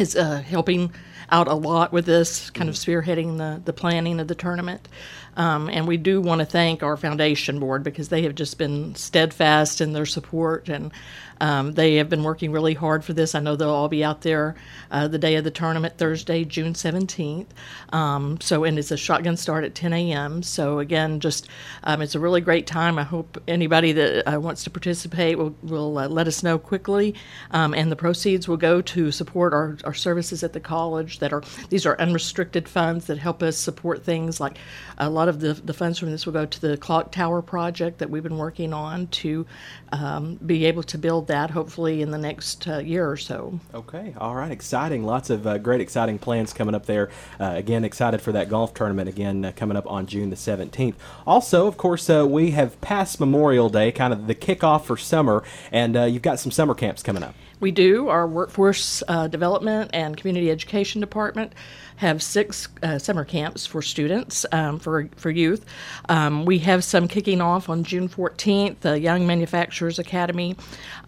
is 0.00 0.16
uh, 0.16 0.40
helping 0.40 0.92
out 1.30 1.48
a 1.48 1.54
lot 1.54 1.92
with 1.92 2.06
this, 2.06 2.50
kind 2.50 2.68
of 2.68 2.74
spearheading 2.74 3.38
the, 3.38 3.60
the 3.64 3.72
planning 3.72 4.20
of 4.20 4.28
the 4.28 4.34
tournament. 4.34 4.88
Um, 5.36 5.68
and 5.70 5.86
we 5.86 5.96
do 5.96 6.20
want 6.20 6.40
to 6.40 6.44
thank 6.44 6.82
our 6.82 6.96
foundation 6.96 7.60
board 7.60 7.84
because 7.84 8.08
they 8.08 8.22
have 8.22 8.34
just 8.34 8.58
been 8.58 8.94
steadfast 8.94 9.80
in 9.80 9.92
their 9.92 10.06
support 10.06 10.68
and 10.68 10.92
um, 11.40 11.72
they 11.72 11.96
have 11.96 12.10
been 12.10 12.22
working 12.22 12.52
really 12.52 12.74
hard 12.74 13.02
for 13.02 13.14
this. 13.14 13.34
I 13.34 13.40
know 13.40 13.56
they'll 13.56 13.70
all 13.70 13.88
be 13.88 14.04
out 14.04 14.20
there 14.20 14.56
uh, 14.90 15.08
the 15.08 15.18
day 15.18 15.36
of 15.36 15.44
the 15.44 15.50
tournament, 15.50 15.96
Thursday, 15.96 16.44
June 16.44 16.74
17th. 16.74 17.46
Um, 17.92 18.38
so, 18.40 18.64
and 18.64 18.78
it's 18.78 18.90
a 18.90 18.96
shotgun 18.96 19.38
start 19.38 19.64
at 19.64 19.74
10 19.74 19.92
a.m. 19.92 20.42
So, 20.42 20.80
again, 20.80 21.18
just 21.18 21.48
um, 21.82 22.02
it's 22.02 22.14
a 22.14 22.20
really 22.20 22.42
great 22.42 22.66
time. 22.66 22.98
I 22.98 23.04
hope 23.04 23.42
anybody 23.48 23.92
that 23.92 24.30
uh, 24.30 24.38
wants 24.38 24.64
to 24.64 24.70
participate 24.70 25.38
will, 25.38 25.54
will 25.62 25.96
uh, 25.96 26.08
let 26.08 26.28
us 26.28 26.42
know 26.42 26.58
quickly. 26.58 27.14
Um, 27.52 27.72
and 27.72 27.90
the 27.90 27.96
proceeds 27.96 28.46
will 28.46 28.58
go 28.58 28.82
to 28.82 29.10
support 29.10 29.54
our, 29.54 29.78
our 29.84 29.94
services 29.94 30.44
at 30.44 30.52
the 30.52 30.60
college 30.60 31.19
that 31.20 31.32
are, 31.32 31.42
these 31.68 31.86
are 31.86 31.98
unrestricted 32.00 32.68
funds 32.68 33.06
that 33.06 33.18
help 33.18 33.42
us 33.42 33.56
support 33.56 34.04
things 34.04 34.40
like 34.40 34.58
a 34.98 35.08
lot 35.08 35.28
of 35.28 35.40
the, 35.40 35.54
the 35.54 35.72
funds 35.72 35.98
from 35.98 36.10
this 36.10 36.26
will 36.26 36.32
go 36.32 36.44
to 36.44 36.60
the 36.60 36.76
clock 36.76 37.12
tower 37.12 37.40
project 37.40 37.98
that 37.98 38.10
we've 38.10 38.22
been 38.22 38.38
working 38.38 38.72
on 38.72 39.06
to 39.08 39.46
um, 39.92 40.34
be 40.44 40.66
able 40.66 40.82
to 40.82 40.98
build 40.98 41.28
that 41.28 41.50
hopefully 41.50 42.02
in 42.02 42.10
the 42.10 42.18
next 42.18 42.68
uh, 42.68 42.78
year 42.78 43.08
or 43.08 43.16
so. 43.16 43.58
Okay, 43.74 44.14
all 44.18 44.34
right, 44.34 44.50
exciting. 44.50 45.04
Lots 45.04 45.30
of 45.30 45.46
uh, 45.46 45.58
great, 45.58 45.80
exciting 45.80 46.18
plans 46.18 46.52
coming 46.52 46.74
up 46.74 46.86
there. 46.86 47.10
Uh, 47.38 47.52
again, 47.56 47.84
excited 47.84 48.20
for 48.20 48.32
that 48.32 48.48
golf 48.48 48.74
tournament 48.74 49.08
again 49.08 49.44
uh, 49.44 49.52
coming 49.54 49.76
up 49.76 49.90
on 49.90 50.06
June 50.06 50.30
the 50.30 50.36
17th. 50.36 50.94
Also, 51.26 51.66
of 51.66 51.76
course, 51.76 52.08
uh, 52.10 52.26
we 52.28 52.50
have 52.52 52.80
past 52.80 53.20
Memorial 53.20 53.68
Day, 53.68 53.92
kind 53.92 54.12
of 54.12 54.26
the 54.26 54.34
kickoff 54.34 54.84
for 54.84 54.96
summer, 54.96 55.42
and 55.72 55.96
uh, 55.96 56.04
you've 56.04 56.22
got 56.22 56.38
some 56.38 56.52
summer 56.52 56.74
camps 56.74 57.02
coming 57.02 57.22
up. 57.22 57.34
We 57.60 57.72
do. 57.72 58.08
Our 58.08 58.26
workforce 58.26 59.02
uh, 59.06 59.28
development 59.28 59.90
and 59.92 60.16
community 60.16 60.50
education 60.50 61.02
department 61.10 61.52
have 62.00 62.22
six 62.22 62.66
uh, 62.82 62.98
summer 62.98 63.26
camps 63.26 63.66
for 63.66 63.82
students 63.82 64.46
um, 64.52 64.78
for 64.78 65.06
for 65.16 65.28
youth. 65.28 65.66
Um, 66.08 66.46
we 66.46 66.58
have 66.60 66.82
some 66.82 67.06
kicking 67.06 67.42
off 67.42 67.68
on 67.68 67.84
June 67.84 68.08
14th, 68.08 68.80
the 68.80 68.98
Young 68.98 69.26
Manufacturers 69.26 69.98
Academy, 69.98 70.56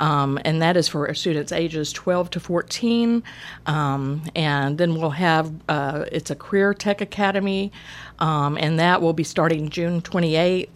um, 0.01 0.39
and 0.45 0.61
that 0.61 0.77
is 0.77 0.89
for 0.89 1.13
students 1.15 1.51
ages 1.51 1.95
12 1.95 2.29
to 2.33 2.41
14. 2.41 3.23
Um, 3.65 4.23
and 4.37 4.77
then 4.77 4.95
we'll 4.95 5.11
have 5.11 5.51
uh, 5.67 6.05
it's 6.13 6.31
a 6.31 6.37
Career 6.37 6.75
Tech 6.75 7.01
Academy. 7.01 7.73
Um, 8.23 8.57
and 8.57 8.79
that 8.79 9.03
will 9.03 9.15
be 9.15 9.25
starting 9.25 9.69
June 9.69 10.01
28th. 10.01 10.69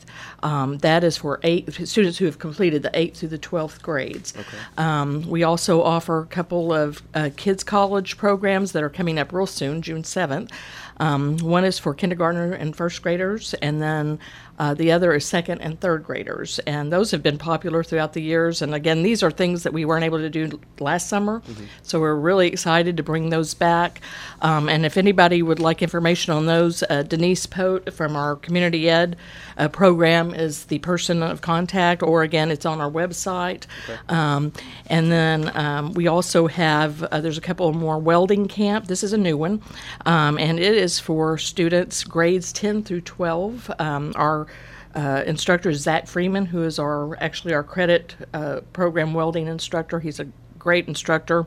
Um, 0.43 0.79
that 0.79 1.05
is 1.05 1.17
for 1.17 1.39
eight 1.45 1.73
students 1.87 2.19
who 2.19 2.25
have 2.25 2.41
completed 2.41 2.83
the 2.83 2.91
8th 2.91 3.19
through 3.19 3.29
the 3.29 3.39
12th 3.39 3.83
grades. 3.83 4.35
Okay. 4.37 4.57
Um, 4.77 5.29
we 5.29 5.45
also 5.45 5.81
offer 5.81 6.21
a 6.21 6.27
couple 6.27 6.73
of 6.73 7.03
uh, 7.15 7.31
kids' 7.37 7.63
college 7.63 8.17
programs 8.17 8.73
that 8.73 8.83
are 8.83 8.91
coming 8.91 9.19
up 9.19 9.33
real 9.33 9.47
soon, 9.47 9.81
June 9.81 10.03
7th. 10.07 10.51
Um, 10.99 11.37
one 11.39 11.65
is 11.65 11.79
for 11.79 11.95
kindergartner 11.95 12.53
and 12.53 12.75
first 12.75 13.03
graders, 13.03 13.55
and 13.55 13.83
then 13.83 14.19
uh, 14.59 14.75
the 14.75 14.93
other 14.93 15.15
is 15.15 15.25
second 15.25 15.61
and 15.61 15.79
third 15.81 16.05
graders. 16.05 16.59
And 16.61 16.93
those 16.93 17.11
have 17.11 17.23
been 17.23 17.39
popular 17.39 17.85
throughout 17.85 18.15
the 18.15 18.23
years. 18.23 18.63
And 18.63 18.75
again, 18.75 19.03
these 19.03 19.23
are 19.23 19.31
things 19.31 19.63
that 19.65 19.73
we 19.73 19.85
weren't 19.85 20.05
able 20.05 20.19
to 20.19 20.31
do 20.31 20.59
last 20.81 21.09
summer. 21.09 21.41
Mm-hmm. 21.41 21.65
So 21.83 22.01
we're 22.01 22.15
really 22.15 22.49
excited 22.49 22.97
to 22.97 23.03
bring 23.03 23.31
those 23.31 23.55
back. 23.55 24.01
Um, 24.41 24.69
and 24.69 24.87
if 24.87 24.97
anybody 24.97 25.43
would 25.43 25.61
like 25.61 25.83
information 25.83 26.33
on 26.33 26.47
those, 26.47 26.83
uh, 26.89 27.03
Denise 27.03 27.47
Pote 27.47 27.93
from 27.93 28.17
our 28.17 28.37
Community 28.37 28.89
Ed 28.89 29.17
uh, 29.59 29.69
program 29.69 30.35
is 30.35 30.67
the 30.67 30.79
person 30.79 31.23
of 31.23 31.41
contact, 31.41 32.03
or 32.03 32.23
again, 32.23 32.51
it's 32.51 32.67
on 32.67 32.81
our 32.81 32.91
website. 32.91 33.67
Okay. 33.85 33.99
Um, 34.09 34.53
and 34.87 35.11
then 35.11 35.55
um, 35.57 35.93
we 35.93 36.07
also 36.07 36.47
have, 36.47 37.03
uh, 37.03 37.21
there's 37.21 37.39
a 37.39 37.43
couple 37.43 37.73
more 37.73 37.99
welding 37.99 38.49
camp. 38.49 38.87
This 38.87 39.03
is 39.03 39.13
a 39.13 39.19
new 39.19 39.37
one. 39.37 39.63
Um, 40.05 40.39
and 40.39 40.59
it 40.59 40.75
is 40.75 40.99
for 40.99 41.39
students 41.39 42.05
grades 42.05 42.53
10 42.53 42.83
through 42.83 43.01
12. 43.03 43.71
Um, 43.79 44.13
our 44.17 44.47
uh, 44.95 45.23
instructor 45.27 45.71
is 45.71 45.81
Zach 45.81 46.07
Freeman, 46.07 46.47
who 46.47 46.63
is 46.63 46.79
our 46.79 47.17
actually 47.23 47.55
our 47.55 47.63
credit 47.63 48.17
uh, 48.33 48.61
program 48.73 49.15
welding 49.15 49.47
instructor. 49.47 50.01
He's 50.01 50.21
a 50.21 50.27
great 50.59 50.89
instructor. 50.89 51.47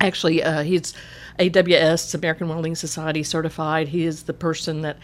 Actually, 0.00 0.42
uh, 0.42 0.62
he's 0.62 0.94
AWS, 1.38 2.14
American 2.14 2.48
Welding 2.48 2.74
Society 2.74 3.22
certified. 3.22 3.88
He 3.88 4.04
is 4.04 4.24
the 4.24 4.32
person 4.32 4.80
that 4.82 4.98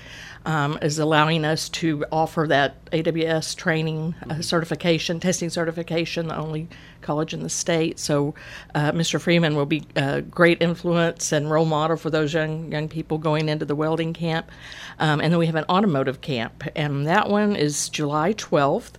um, 0.47 0.79
is 0.83 0.99
allowing 0.99 1.45
us 1.45 1.69
to 1.69 2.05
offer 2.11 2.47
that 2.49 2.85
AWS 2.91 3.57
training 3.57 4.15
uh, 4.29 4.41
certification, 4.41 5.21
testing 5.21 5.51
certification, 5.51 6.29
the 6.29 6.37
only 6.37 6.69
college 7.01 7.35
in 7.35 7.43
the 7.43 7.49
state. 7.49 7.99
So, 7.99 8.35
uh, 8.75 8.93
Mr. 8.93 9.21
Freeman 9.21 9.57
will 9.57 9.67
be 9.67 9.85
a 9.97 10.23
great 10.23 10.61
influence 10.63 11.33
and 11.33 11.51
role 11.51 11.65
model 11.65 11.97
for 11.97 12.11
those 12.11 12.35
young 12.35 12.71
young 12.73 12.89
people 12.89 13.19
going 13.19 13.49
into 13.49 13.65
the 13.65 13.75
welding 13.75 14.13
camp. 14.13 14.51
Um, 14.99 15.21
and 15.21 15.33
then 15.33 15.39
we 15.39 15.47
have 15.47 15.55
an 15.55 15.65
automotive 15.69 16.21
camp, 16.21 16.65
and 16.75 17.07
that 17.07 17.29
one 17.29 17.57
is 17.57 17.89
July 17.89 18.33
12th. 18.35 18.93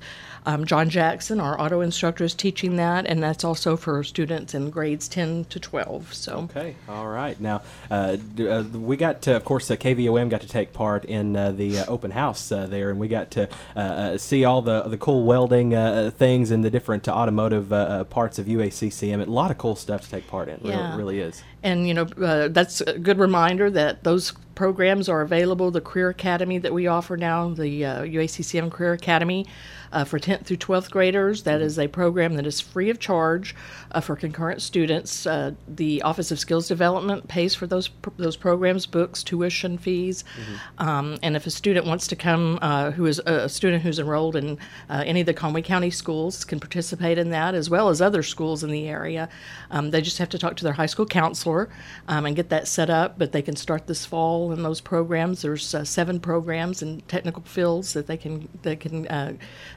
Um, 0.50 0.66
John 0.66 0.90
Jackson, 0.90 1.40
our 1.40 1.62
auto 1.62 1.82
instructor, 1.82 2.24
is 2.24 2.34
teaching 2.34 2.78
that, 2.78 3.06
and 3.06 3.22
that's 3.22 3.44
also 3.44 3.78
for 3.78 4.04
students 4.04 4.56
in 4.56 4.72
grades 4.72 5.08
10 5.08 5.46
to 5.46 5.60
12. 5.60 6.12
So 6.12 6.50
okay, 6.50 6.76
all 6.88 7.08
right. 7.08 7.40
Now 7.40 7.62
uh, 7.92 8.18
uh, 8.40 8.64
we 8.74 8.98
got, 8.98 9.22
to, 9.24 9.36
of 9.36 9.46
course, 9.46 9.70
uh, 9.70 9.76
KVOM 9.76 10.28
got 10.28 10.42
to 10.42 10.48
take 10.48 10.74
part 10.74 11.06
in 11.06 11.36
uh, 11.36 11.52
the 11.52 11.78
uh, 11.80 11.86
open 11.88 12.10
house 12.10 12.52
uh, 12.52 12.66
there, 12.66 12.90
and 12.90 13.00
we 13.00 13.08
got 13.08 13.30
to 13.32 14.18
see 14.18 14.44
all 14.44 14.64
the 14.64 14.82
the 14.84 14.98
cool 14.98 15.24
welding 15.24 15.72
things 16.14 16.50
and 16.50 16.66
the 16.66 16.72
different 16.72 17.08
automotive 17.08 17.70
parts 18.10 18.40
of 18.40 18.48
UACCM. 18.48 19.22
A 19.22 19.30
lot 19.30 19.52
of 19.52 19.60
cool 19.60 19.76
stuff 19.76 20.02
to 20.02 20.10
take 20.10 20.28
part 20.28 20.50
in. 20.50 20.60
Yeah. 20.64 20.90
Really, 20.90 20.98
really 20.98 21.20
is. 21.20 21.44
And 21.62 21.88
you 21.88 21.94
know, 21.94 22.06
that's 22.48 22.82
a 22.82 22.98
good 22.98 23.20
reminder 23.20 23.70
that 23.70 24.04
those 24.04 24.34
programs 24.56 25.10
are 25.10 25.22
available. 25.22 25.70
The 25.70 25.82
Career 25.82 26.10
Academy 26.10 26.58
that 26.58 26.74
we 26.74 26.88
offer 26.88 27.18
now, 27.18 27.50
the 27.50 27.82
UACCM 27.84 28.72
Career 28.72 28.94
Academy 28.94 29.46
uh, 29.92 30.04
for 30.04 30.20
10th 30.20 30.46
through 30.46 30.58
12th 30.58 30.92
graders. 30.92 31.44
That 31.44 31.62
is 31.62 31.78
a 31.80 31.88
program 31.88 32.36
that 32.36 32.46
is 32.46 32.60
free 32.62 32.90
of 32.90 33.00
charge 33.00 33.56
uh, 33.92 34.02
for 34.02 34.16
concurrent 34.16 34.62
students. 34.62 35.26
Uh, 35.26 35.52
the 35.68 36.02
Office 36.02 36.32
of 36.32 36.40
Skills 36.40 36.68
Development 36.68 37.28
pays 37.28 37.56
for 37.56 37.68
those 37.68 37.88
pr- 37.88 38.10
those 38.18 38.36
programs, 38.36 38.86
books, 38.86 39.24
tuition 39.24 39.78
fees, 39.78 40.24
mm-hmm. 40.40 40.88
um, 40.88 41.18
and 41.24 41.36
if 41.36 41.46
a 41.46 41.52
student 41.52 41.86
wants 41.86 42.08
to 42.08 42.16
come, 42.16 42.60
uh, 42.62 42.92
who 42.92 43.06
is 43.06 43.20
a 43.26 43.50
student 43.50 43.84
who's 43.84 44.00
enrolled 44.00 44.36
in 44.36 44.58
uh, 44.90 45.04
any 45.06 45.22
of 45.22 45.26
the 45.26 45.34
Conway 45.34 45.62
County 45.62 45.90
schools, 45.90 46.44
can 46.46 46.60
participate 46.60 47.18
in 47.18 47.30
that 47.30 47.56
as 47.56 47.70
well 47.70 47.90
as 47.90 48.02
other 48.02 48.24
schools 48.24 48.64
in 48.64 48.72
the 48.72 48.88
area. 48.88 49.30
Um, 49.72 49.92
they 49.92 50.02
just 50.02 50.18
have 50.18 50.30
to 50.30 50.38
talk 50.38 50.56
to 50.58 50.64
their 50.64 50.74
high 50.74 50.86
school 50.86 51.06
counselor 51.06 51.70
um, 52.08 52.26
and 52.26 52.36
get 52.36 52.50
that 52.50 52.68
set 52.68 52.90
up. 52.90 53.18
But 53.18 53.32
they 53.32 53.42
can 53.42 53.56
start 53.56 53.88
this 53.88 54.06
fall 54.06 54.52
in 54.52 54.64
those 54.64 54.82
programs. 54.82 55.42
There's 55.42 55.74
uh, 55.74 55.84
seven 55.84 56.20
programs 56.20 56.82
in 56.82 57.02
technical 57.02 57.44
fields 57.44 57.94
that 57.94 58.08
they 58.08 58.18
can 58.18 58.48
they 58.62 58.76
can 58.76 59.08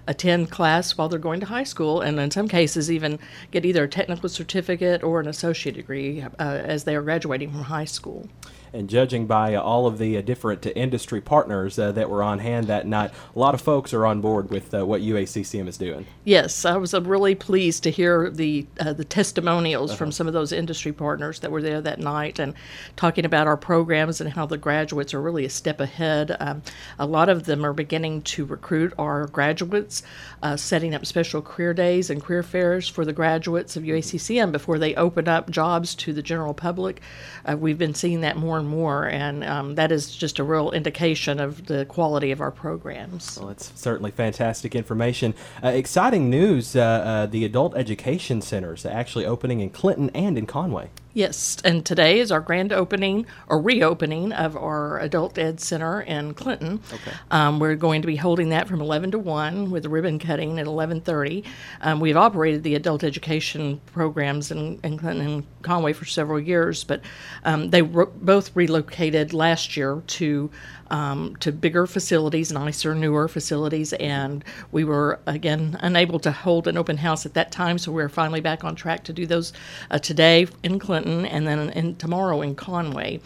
attend 0.07 0.51
class 0.51 0.97
while 0.97 1.09
they're 1.09 1.19
going 1.19 1.41
to 1.41 1.47
high 1.47 1.65
school, 1.65 2.01
and 2.01 2.19
in 2.19 2.31
some 2.31 2.49
cases, 2.49 2.91
even 2.91 3.19
get 3.51 3.65
either 3.65 3.85
a 3.85 3.89
technical 3.89 4.29
certificate 4.29 5.03
or 5.03 5.21
an 5.21 5.29
associate 5.29 5.75
degree 5.75 6.23
uh, 6.23 6.29
as 6.39 6.85
they 6.85 6.97
are 6.97 7.03
graduating 7.03 7.51
from 7.51 7.63
high 7.63 7.85
school. 7.85 8.29
And 8.73 8.89
judging 8.89 9.27
by 9.27 9.55
uh, 9.55 9.61
all 9.61 9.87
of 9.87 9.99
the 9.99 10.17
uh, 10.17 10.23
different 10.23 10.67
uh, 10.67 10.71
industry 10.71 11.21
partners 11.21 11.77
that 11.77 12.09
were 12.09 12.23
on 12.23 12.39
hand 12.39 12.67
that 12.67 12.87
night, 12.87 13.11
a 13.35 13.39
lot 13.39 13.55
of 13.55 13.61
folks 13.61 13.93
are 13.93 14.07
on 14.07 14.21
board 14.21 14.51
with 14.51 14.73
uh, 14.75 14.85
what 14.85 15.03
UACCM 15.03 15.69
is 15.69 15.77
doing. 15.77 16.07
Yes, 16.25 16.65
I 16.65 16.77
was 16.77 16.95
really 16.95 17.35
pleased 17.35 17.83
to 17.83 17.91
hear 17.91 18.31
the 18.31 18.67
uh, 18.81 18.93
the 18.93 19.05
testimonials 19.05 19.95
from 19.95 20.13
some 20.13 20.27
of 20.27 20.33
those 20.33 20.53
industry 20.53 20.93
partners 20.93 21.41
that 21.41 21.51
were 21.51 21.63
there 21.63 21.81
that 21.81 21.99
night 21.99 22.39
and 22.39 22.55
talking 22.97 23.25
about 23.25 23.47
our 23.47 23.57
programs 23.57 24.21
and 24.21 24.31
how 24.31 24.47
the 24.47 24.59
graduates 24.59 25.13
are 25.15 25.21
really 25.21 25.45
a 25.45 25.51
step 25.51 25.81
ahead. 25.81 26.37
Um, 26.41 26.63
a 26.99 27.07
lot 27.07 27.29
of 27.29 27.45
them 27.45 27.65
are 27.65 27.73
beginning 27.73 28.23
to 28.23 28.45
recruit 28.45 28.93
our 28.99 29.27
graduates, 29.27 30.03
uh, 30.43 30.57
setting 30.57 30.95
up 30.95 31.05
special 31.07 31.43
career 31.43 31.75
days 31.75 32.11
and 32.11 32.23
career 32.23 32.43
fairs 32.43 32.89
for 32.89 33.05
the 33.05 33.13
graduates 33.13 33.77
of 33.77 33.83
UACCM 33.83 34.53
before 34.53 34.79
they 34.79 34.95
open 34.95 35.29
up 35.29 35.51
jobs 35.51 35.95
to 35.97 36.13
the 36.13 36.23
general 36.23 36.55
public. 36.55 37.01
Uh, 37.45 37.57
we've 37.57 37.79
been 37.79 37.95
seeing 37.95 38.21
that 38.21 38.37
more 38.37 38.62
and 38.63 38.71
more, 38.71 39.07
and 39.07 39.45
um, 39.45 39.75
that 39.75 39.93
is 39.93 40.15
just 40.15 40.39
a 40.39 40.45
real 40.45 40.71
indication 40.71 41.41
of 41.41 41.67
the 41.67 41.85
quality 41.85 42.31
of 42.31 42.41
our 42.41 42.51
programs. 42.51 43.39
Well, 43.39 43.51
it's 43.51 43.73
certainly 43.75 44.11
fantastic 44.11 44.75
information. 44.75 45.35
Uh, 45.63 45.69
exciting 45.69 46.31
news 46.31 46.75
uh, 46.75 46.81
uh, 46.81 47.27
the 47.27 47.45
Adult 47.45 47.77
Education 47.77 48.41
Centers 48.41 48.87
actually 48.87 49.27
opening 49.27 49.61
in 49.61 49.71
Clinton 49.71 50.11
and 50.15 50.39
in 50.39 50.47
Conway. 50.47 50.91
Yes, 51.15 51.59
and 51.63 51.85
today 51.85 52.21
is 52.21 52.33
our 52.33 52.41
grand 52.41 52.73
opening 52.73 53.27
or 53.47 53.61
reopening 53.61 54.33
of 54.33 54.57
our 54.57 54.99
Adult 55.01 55.37
Ed 55.37 55.61
Center 55.61 56.01
in 56.01 56.33
Clinton. 56.33 56.81
Okay. 56.93 57.13
Um, 57.31 57.59
we're 57.59 57.75
going 57.75 58.01
to 58.01 58.07
be 58.07 58.17
holding 58.17 58.49
that 58.49 58.67
from 58.67 58.81
11 58.81 59.11
to 59.11 59.19
1 59.19 59.71
with 59.71 59.85
a 59.85 59.91
ribbon 59.91 60.19
cutting 60.19 60.59
at 60.59 60.67
11:30. 60.67 61.45
Um, 61.83 62.01
we've 62.01 62.17
operated 62.17 62.63
the 62.63 62.75
adult 62.77 63.05
education 63.05 63.81
programs 63.93 64.51
in, 64.51 64.81
in 64.83 64.97
Clinton 64.97 65.27
and 65.27 65.47
Conway 65.63 65.93
for 65.93 66.07
several 66.07 66.41
years, 66.41 66.83
but 66.83 67.03
um, 67.45 67.69
they 67.71 67.83
ro- 67.83 68.13
both 68.17 68.55
relocated 68.57 69.35
last 69.35 69.77
year 69.77 70.03
to 70.07 70.51
um, 70.93 71.35
to 71.41 71.51
bigger 71.51 71.87
facilities, 71.87 72.53
nicer, 72.53 72.95
newer 72.95 73.27
facilities, 73.27 73.93
and 73.95 74.45
we 74.71 74.85
were 74.85 75.19
again 75.27 75.77
unable 75.81 76.21
to 76.21 76.31
hold 76.31 76.69
an 76.69 76.77
open 76.77 76.99
house 76.99 77.27
at 77.27 77.35
that 77.35 77.51
time. 77.51 77.79
So 77.79 77.91
we're 77.91 78.09
finally 78.09 78.41
back 78.41 78.63
on 78.63 78.77
track 78.77 79.03
to 79.05 79.13
do 79.13 79.27
those 79.27 79.53
uh, 79.91 79.99
today 79.99 80.47
in 80.63 80.79
Clinton 80.79 81.27
and 81.27 81.47
then 81.47 81.71
in, 81.71 81.97
tomorrow 81.97 82.43
in 82.43 82.55
Conway. 82.55 83.21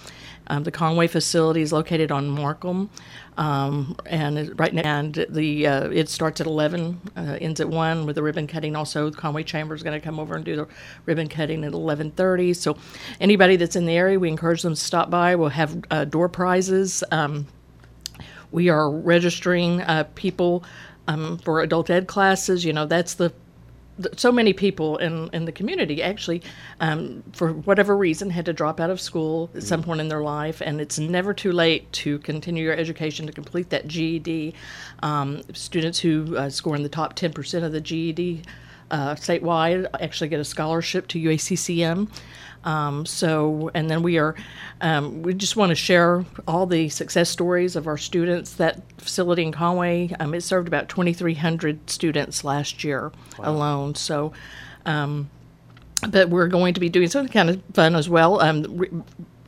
Um, 0.48 0.62
the 0.62 0.70
Conway 0.70 1.08
facility 1.08 1.60
is 1.60 1.72
located 1.72 2.12
on 2.12 2.28
Markham, 2.28 2.88
um, 3.36 3.96
and 4.06 4.56
right 4.60 4.72
now, 4.72 5.00
and 5.00 5.26
the 5.28 5.66
uh, 5.66 5.90
it 5.90 6.08
starts 6.08 6.40
at 6.40 6.46
eleven, 6.46 7.00
uh, 7.16 7.36
ends 7.40 7.60
at 7.60 7.68
one 7.68 8.06
with 8.06 8.14
the 8.14 8.22
ribbon 8.22 8.46
cutting. 8.46 8.76
Also, 8.76 9.10
the 9.10 9.16
Conway 9.16 9.42
Chamber 9.42 9.74
is 9.74 9.82
going 9.82 10.00
to 10.00 10.04
come 10.04 10.20
over 10.20 10.36
and 10.36 10.44
do 10.44 10.54
the 10.54 10.68
ribbon 11.04 11.28
cutting 11.28 11.64
at 11.64 11.72
eleven 11.72 12.12
thirty. 12.12 12.54
So, 12.54 12.76
anybody 13.20 13.56
that's 13.56 13.74
in 13.74 13.86
the 13.86 13.94
area, 13.94 14.20
we 14.20 14.28
encourage 14.28 14.62
them 14.62 14.74
to 14.74 14.80
stop 14.80 15.10
by. 15.10 15.34
We'll 15.34 15.48
have 15.48 15.82
uh, 15.90 16.04
door 16.04 16.28
prizes. 16.28 17.02
Um, 17.10 17.48
we 18.52 18.68
are 18.68 18.90
registering 18.90 19.82
uh, 19.82 20.04
people 20.14 20.64
um, 21.08 21.38
for 21.38 21.60
adult 21.60 21.90
ed 21.90 22.06
classes. 22.06 22.64
You 22.64 22.72
know, 22.72 22.86
that's 22.86 23.14
the 23.14 23.32
so 24.16 24.30
many 24.30 24.52
people 24.52 24.98
in, 24.98 25.30
in 25.32 25.46
the 25.46 25.52
community 25.52 26.02
actually, 26.02 26.42
um, 26.80 27.22
for 27.32 27.52
whatever 27.52 27.96
reason, 27.96 28.30
had 28.30 28.44
to 28.44 28.52
drop 28.52 28.80
out 28.80 28.90
of 28.90 29.00
school 29.00 29.50
at 29.54 29.62
some 29.62 29.82
point 29.82 30.00
in 30.00 30.08
their 30.08 30.22
life, 30.22 30.60
and 30.60 30.80
it's 30.80 30.98
never 30.98 31.32
too 31.32 31.52
late 31.52 31.90
to 31.92 32.18
continue 32.18 32.64
your 32.64 32.74
education 32.74 33.26
to 33.26 33.32
complete 33.32 33.70
that 33.70 33.88
GED. 33.88 34.54
Um, 35.02 35.42
students 35.54 35.98
who 35.98 36.36
uh, 36.36 36.50
score 36.50 36.76
in 36.76 36.82
the 36.82 36.88
top 36.88 37.16
10% 37.16 37.64
of 37.64 37.72
the 37.72 37.80
GED 37.80 38.42
uh, 38.90 39.14
statewide 39.14 39.86
actually 40.00 40.28
get 40.28 40.40
a 40.40 40.44
scholarship 40.44 41.08
to 41.08 41.18
UACCM. 41.18 42.08
Um, 42.66 43.06
so, 43.06 43.70
and 43.74 43.88
then 43.88 44.02
we 44.02 44.18
are, 44.18 44.34
um, 44.80 45.22
we 45.22 45.32
just 45.34 45.54
want 45.54 45.70
to 45.70 45.76
share 45.76 46.24
all 46.48 46.66
the 46.66 46.88
success 46.88 47.30
stories 47.30 47.76
of 47.76 47.86
our 47.86 47.96
students. 47.96 48.54
That 48.54 48.82
facility 48.98 49.44
in 49.44 49.52
Conway, 49.52 50.12
um, 50.18 50.34
it 50.34 50.42
served 50.42 50.66
about 50.66 50.88
2,300 50.88 51.88
students 51.88 52.42
last 52.42 52.82
year 52.82 53.12
alone. 53.38 53.94
So, 53.94 54.32
um, 54.84 55.30
but 56.08 56.28
we're 56.28 56.48
going 56.48 56.74
to 56.74 56.80
be 56.80 56.88
doing 56.88 57.08
something 57.08 57.32
kind 57.32 57.50
of 57.50 57.62
fun 57.72 57.94
as 57.94 58.08
well. 58.08 58.40
Um, 58.40 58.64
re- 58.76 58.90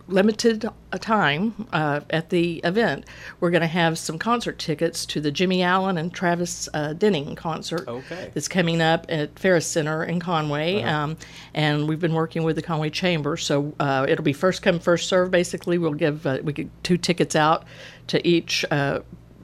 limited 0.08 0.68
time 1.00 1.66
uh, 1.72 2.00
at 2.10 2.30
the 2.30 2.58
event. 2.64 3.04
We're 3.40 3.50
going 3.50 3.60
to 3.62 3.66
have 3.66 3.98
some 3.98 4.18
concert 4.18 4.58
tickets 4.58 5.06
to 5.06 5.20
the 5.20 5.30
Jimmy 5.30 5.62
Allen 5.62 5.98
and 5.98 6.12
Travis 6.12 6.68
uh, 6.74 6.94
Denning 6.94 7.34
concert 7.34 7.86
Okay. 7.86 8.30
that's 8.34 8.48
coming 8.48 8.80
up 8.80 9.06
at 9.08 9.38
Farris 9.38 9.66
Center 9.66 10.02
in 10.04 10.18
Conway. 10.20 10.82
Um, 10.82 11.16
and 11.54 11.88
we've 11.88 12.00
been 12.00 12.14
working 12.14 12.42
with 12.42 12.56
the 12.56 12.62
Conway 12.62 12.90
Chamber, 12.90 13.36
so 13.36 13.74
uh, 13.78 14.06
it'll 14.08 14.24
be 14.24 14.32
first 14.32 14.62
come, 14.62 14.80
first 14.80 15.08
serve. 15.08 15.30
Basically, 15.30 15.78
we'll 15.78 15.92
give 15.92 16.26
uh, 16.26 16.38
we 16.42 16.52
get 16.52 16.68
two 16.82 16.96
tickets 16.96 17.36
out 17.36 17.64
to 18.08 18.26
each. 18.26 18.64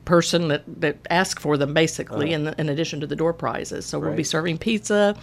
Person 0.05 0.49
that, 0.49 0.63
that 0.81 0.97
asked 1.11 1.41
for 1.41 1.57
them 1.57 1.75
basically 1.75 2.33
in, 2.33 2.49
in 2.59 2.69
addition 2.69 3.01
to 3.01 3.07
the 3.07 3.17
door 3.17 3.33
prizes 3.33 3.87
so 3.87 3.99
we'll 3.99 4.15
be 4.15 4.25
serving 4.25 4.59
pizza 4.59 5.17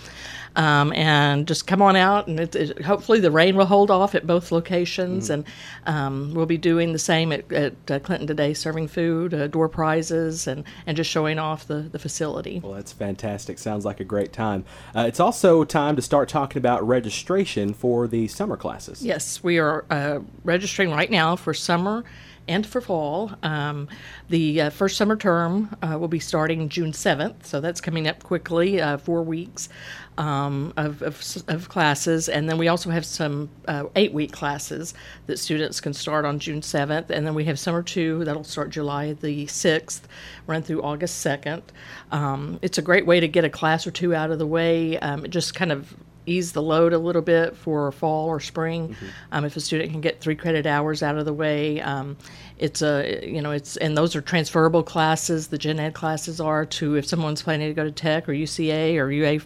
um, 0.56 0.92
and 0.94 1.48
just 1.48 1.68
come 1.68 1.82
on 1.82 1.96
out 1.96 2.28
and 2.28 2.40
it, 2.40 2.56
it, 2.56 2.82
hopefully 2.84 3.20
the 3.20 3.32
rain 3.32 3.56
will 3.56 3.66
hold 3.66 3.92
off 3.92 4.16
at 4.16 4.26
both 4.28 4.52
locations 4.52 5.30
and 5.30 5.46
um, 5.86 6.34
we'll 6.34 6.46
be 6.46 6.58
doing 6.58 6.94
the 6.94 7.00
same 7.00 7.32
at, 7.32 7.52
at 7.52 7.74
uh, 7.90 8.00
clinton 8.00 8.28
today 8.28 8.54
serving 8.54 8.88
food 8.88 9.34
uh, 9.34 9.48
door 9.48 9.70
prizes 9.70 10.48
and, 10.48 10.64
and 10.86 10.98
just 10.98 11.10
showing 11.10 11.40
off 11.40 11.68
the, 11.68 11.82
the 11.92 12.00
facility 12.00 12.60
Well, 12.60 12.74
that's 12.74 12.92
fantastic. 12.92 13.58
Sounds 13.60 13.86
like 13.86 14.00
a 14.00 14.04
great 14.04 14.34
time. 14.34 14.66
Uh, 14.96 15.06
it's 15.08 15.20
also 15.20 15.64
time 15.64 15.96
to 15.96 16.02
start 16.02 16.30
talking 16.30 16.58
about 16.58 16.86
registration 16.88 17.74
for 17.74 18.08
the 18.08 18.28
summer 18.28 18.58
classes. 18.58 19.04
Yes, 19.04 19.44
we 19.44 19.60
are 19.60 19.86
uh, 19.90 20.20
registering 20.44 20.92
right 20.92 21.10
now 21.10 21.36
for 21.36 21.54
summer 21.54 22.04
and 22.48 22.66
for 22.66 22.82
fall. 22.82 23.32
Um, 23.44 23.88
the 24.30 24.62
uh, 24.62 24.70
first 24.70 24.98
summer 24.98 25.16
term 25.16 25.76
uh, 25.82 25.98
will 26.00 26.08
be 26.08 26.20
starting 26.20 26.70
June 26.70 26.92
7th, 26.92 27.46
so 27.46 27.62
that's 27.62 27.82
coming 27.82 28.08
up 28.08 28.24
quickly, 28.24 28.82
uh, 28.82 28.98
four 28.98 29.24
weeks 29.24 29.70
um, 30.18 30.74
of, 30.78 31.02
of, 31.02 31.44
of 31.48 31.70
classes. 31.70 32.30
And 32.30 32.50
then 32.50 32.58
we 32.58 32.68
also 32.68 32.90
have 32.90 33.06
some 33.06 33.50
uh, 33.68 33.86
eight 33.96 34.14
week 34.14 34.32
classes 34.32 34.94
that 35.28 35.38
students 35.38 35.82
can 35.82 35.94
start 35.94 36.26
on 36.26 36.40
June 36.40 36.62
7th. 36.62 37.10
And 37.10 37.26
then 37.26 37.34
we 37.34 37.46
have 37.46 37.60
summer 37.60 37.84
two 37.84 38.24
that'll 38.26 38.44
start 38.44 38.70
July 38.70 39.14
the 39.14 39.46
6th, 39.46 40.02
run 40.48 40.62
through 40.62 40.82
August 40.84 41.26
2nd. 41.26 41.64
Um, 42.12 42.60
it's 42.62 42.78
a 42.78 42.82
great 42.82 43.06
way 43.06 43.20
to 43.20 43.28
get 43.28 43.46
a 43.46 43.50
class 43.50 43.88
or 43.88 43.92
two 43.92 44.14
out 44.14 44.32
of 44.32 44.40
the 44.40 44.48
way. 44.48 44.98
Um, 45.00 45.26
it 45.26 45.32
just 45.32 45.54
kind 45.54 45.72
of 45.72 45.96
ease 46.26 46.52
the 46.52 46.62
load 46.62 46.94
a 46.94 46.98
little 46.98 47.22
bit 47.22 47.56
for 47.56 47.92
fall 47.92 48.28
or 48.28 48.40
spring. 48.40 48.96
Um, 49.32 49.46
if 49.46 49.56
a 49.56 49.60
student 49.60 49.92
can 49.92 50.02
get 50.02 50.22
three 50.22 50.36
credit 50.36 50.66
hours 50.66 51.02
out 51.04 51.18
of 51.18 51.26
the 51.26 51.34
way, 51.34 51.82
um, 51.82 52.18
it's 52.58 52.82
a 52.82 53.26
you 53.28 53.42
know 53.42 53.52
it's 53.52 53.78
and 53.78 53.98
those 53.98 54.16
are 54.16 54.22
transferable 54.22 54.84
classes. 54.84 55.48
The 55.48 55.58
gen 55.58 55.80
ed 55.80 55.94
classes 55.94 56.40
are 56.40 56.66
to 56.66 56.96
if 56.96 57.06
someone's 57.06 57.42
planning 57.42 57.70
to 57.70 57.74
go 57.74 57.84
to 57.84 57.92
Tech 57.92 58.30
or 58.30 58.34
UCA 58.34 58.98
or 58.98 59.12
UA 59.12 59.42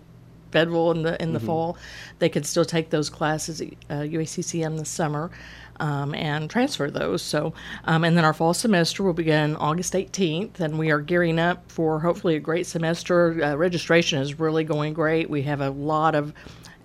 Federal 0.51 0.91
in 0.91 1.03
the 1.03 1.21
in 1.21 1.33
the 1.33 1.39
fall, 1.39 1.77
they 2.19 2.29
can 2.29 2.43
still 2.43 2.63
take 2.63 2.89
those 2.89 3.09
classes 3.09 3.59
at 3.59 3.67
uh, 3.89 3.93
UACCM 4.03 4.77
this 4.77 4.89
summer. 4.89 5.29
Um, 5.77 6.15
and 6.15 6.49
transfer 6.49 6.89
those. 6.89 7.21
So, 7.21 7.53
um, 7.83 8.05
and 8.05 8.15
then 8.15 8.23
our 8.23 8.31
fall 8.31 8.53
semester 8.53 9.03
will 9.03 9.11
begin 9.11 9.57
August 9.57 9.91
18th, 9.91 10.61
and 10.61 10.79
we 10.79 10.89
are 10.89 11.01
gearing 11.01 11.37
up 11.37 11.69
for 11.69 11.99
hopefully 11.99 12.37
a 12.37 12.39
great 12.39 12.65
semester. 12.65 13.43
Uh, 13.43 13.55
registration 13.55 14.21
is 14.21 14.39
really 14.39 14.63
going 14.63 14.93
great. 14.93 15.29
We 15.29 15.41
have 15.41 15.59
a 15.59 15.71
lot 15.71 16.15
of 16.15 16.33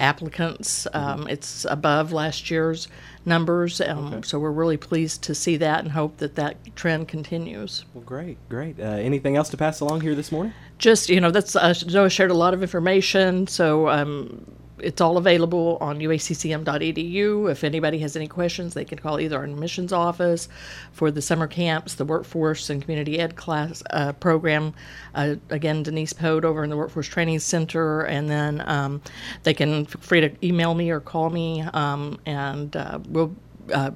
applicants. 0.01 0.87
Um, 0.93 1.29
it's 1.29 1.65
above 1.65 2.13
last 2.13 2.51
year's 2.51 2.89
numbers, 3.25 3.81
um, 3.81 4.23
so 4.23 4.39
we're 4.39 4.51
really 4.51 4.77
pleased 4.77 5.23
to 5.25 5.35
see 5.35 5.57
that 5.59 5.81
and 5.81 5.93
hope 5.93 6.17
that 6.19 6.35
that 6.37 6.57
trend 6.75 7.09
continues. 7.09 7.85
Well, 7.95 8.05
great, 8.05 8.39
great. 8.49 8.81
Uh, 8.81 8.85
anything 8.85 9.37
else 9.37 9.51
to 9.51 9.57
pass 9.57 9.81
along 9.81 10.01
here 10.01 10.15
this 10.15 10.33
morning? 10.33 10.53
Just 10.79 11.09
you 11.09 11.21
know, 11.21 11.31
that's 11.31 11.55
uh, 11.55 11.75
Noah 11.87 12.11
shared 12.11 12.31
a 12.31 12.35
lot 12.35 12.55
of 12.55 12.63
information, 12.63 13.47
so 13.47 13.89
um, 13.89 14.47
it's 14.83 15.01
all 15.01 15.17
available 15.17 15.79
on 15.81 15.99
uaccm.edu. 15.99 17.51
If 17.51 17.65
anybody 17.65 17.99
has 18.01 18.17
any 18.17 18.29
questions, 18.29 18.75
they 18.75 18.85
can 18.85 18.99
call 18.99 19.21
either 19.21 19.37
our 19.37 19.45
admissions 19.45 19.93
office 19.93 20.49
for 20.93 21.11
the 21.11 21.23
summer 21.23 21.47
camps, 21.47 21.95
the 21.95 22.05
workforce 22.05 22.71
and 22.71 22.83
community 22.83 23.19
ed 23.19 23.37
class 23.37 23.83
uh, 23.91 24.13
program. 24.15 24.75
Uh, 25.15 25.37
again, 25.51 25.83
Denise 25.83 26.13
Pode 26.13 26.45
over 26.45 26.65
in 26.65 26.71
the 26.71 26.77
Workforce 26.77 27.09
Training 27.09 27.41
Center, 27.41 28.03
and 28.03 28.29
then 28.29 28.63
um, 28.69 29.01
they 29.43 29.55
can 29.55 29.85
free 29.87 30.21
to 30.21 30.47
email 30.47 30.75
me 30.75 30.91
or 30.91 31.01
call 31.01 31.31
me, 31.31 31.63
um, 31.63 32.19
and 32.27 32.77
uh, 32.77 32.99
we'll 33.09 33.35
uh, 33.73 33.91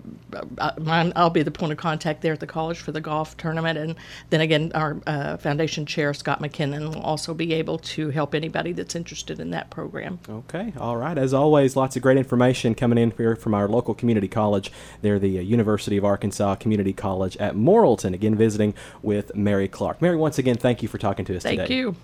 I'll 1.17 1.31
be 1.31 1.43
the 1.43 1.51
point 1.51 1.73
of 1.73 1.79
contact 1.79 2.23
there 2.23 2.33
at 2.33 2.41
the 2.41 2.47
college 2.47 2.79
for 2.79 2.93
the 2.93 3.01
golf 3.01 3.37
tournament. 3.37 3.79
And 3.79 3.97
then 4.31 4.41
again, 4.41 4.73
our 4.75 4.97
uh, 5.07 5.37
foundation 5.37 5.87
chair, 5.87 6.15
Scott 6.15 6.41
McKinnon, 6.41 6.95
will 6.95 7.03
also 7.03 7.35
be 7.35 7.53
able 7.55 7.79
to 7.79 8.11
help 8.11 8.35
anybody 8.35 8.73
that's 8.73 8.95
interested 8.95 9.41
in 9.41 9.51
that 9.51 9.71
program. 9.71 10.19
Okay, 10.29 10.73
all 10.79 10.97
right. 10.97 11.17
As 11.17 11.35
always, 11.35 11.77
lots 11.77 11.97
of 11.97 12.03
great 12.03 12.17
information 12.17 12.75
coming 12.75 12.99
in 12.99 13.13
here 13.13 13.37
from 13.37 13.55
our 13.55 13.69
local 13.69 13.95
community 13.95 14.29
college. 14.29 14.73
They're 15.03 15.19
the 15.19 15.39
uh, 15.39 15.43
University 15.43 15.97
of 15.97 16.05
Arkansas 16.05 16.57
Community 16.57 16.93
College 16.93 17.37
at 17.39 17.55
Morrilton. 17.55 18.15
Again, 18.15 18.35
visiting 18.35 18.75
with 19.03 19.35
Mary 19.35 19.69
Clark. 19.69 20.03
Mary, 20.03 20.17
once 20.17 20.39
again, 20.39 20.57
thank 20.57 20.83
you 20.83 20.89
for 20.89 20.99
talking 20.99 21.25
to 21.27 21.37
us 21.37 21.43
Thank 21.43 21.61
today. 21.61 21.75
you. 21.75 21.97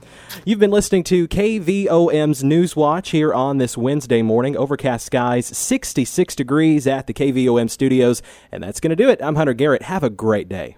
You've 0.44 0.58
been 0.58 0.70
listening 0.70 1.04
to 1.04 1.28
KVOM's 1.28 2.44
News 2.44 2.76
Watch 2.76 3.10
here 3.10 3.34
on 3.34 3.58
this 3.58 3.76
Wednesday 3.76 4.22
morning. 4.22 4.56
Overcast 4.56 5.06
skies, 5.06 5.46
66 5.56 6.34
degrees 6.34 6.86
at 6.86 7.06
the 7.06 7.14
KVOM 7.14 7.59
KVOM 7.60 7.70
studios. 7.70 8.22
And 8.50 8.62
that's 8.62 8.80
going 8.80 8.90
to 8.90 8.96
do 8.96 9.08
it. 9.08 9.20
I'm 9.22 9.36
Hunter 9.36 9.54
Garrett. 9.54 9.82
Have 9.82 10.02
a 10.02 10.10
great 10.10 10.48
day. 10.48 10.76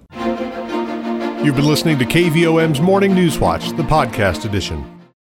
You've 1.45 1.57
been 1.57 1.66
listening 1.66 1.99
to 1.99 2.05
KVOM's 2.05 2.81
Morning 2.81 3.14
News 3.14 3.38
Watch, 3.38 3.71
the 3.71 3.83
podcast 3.83 4.45
edition. 4.45 5.01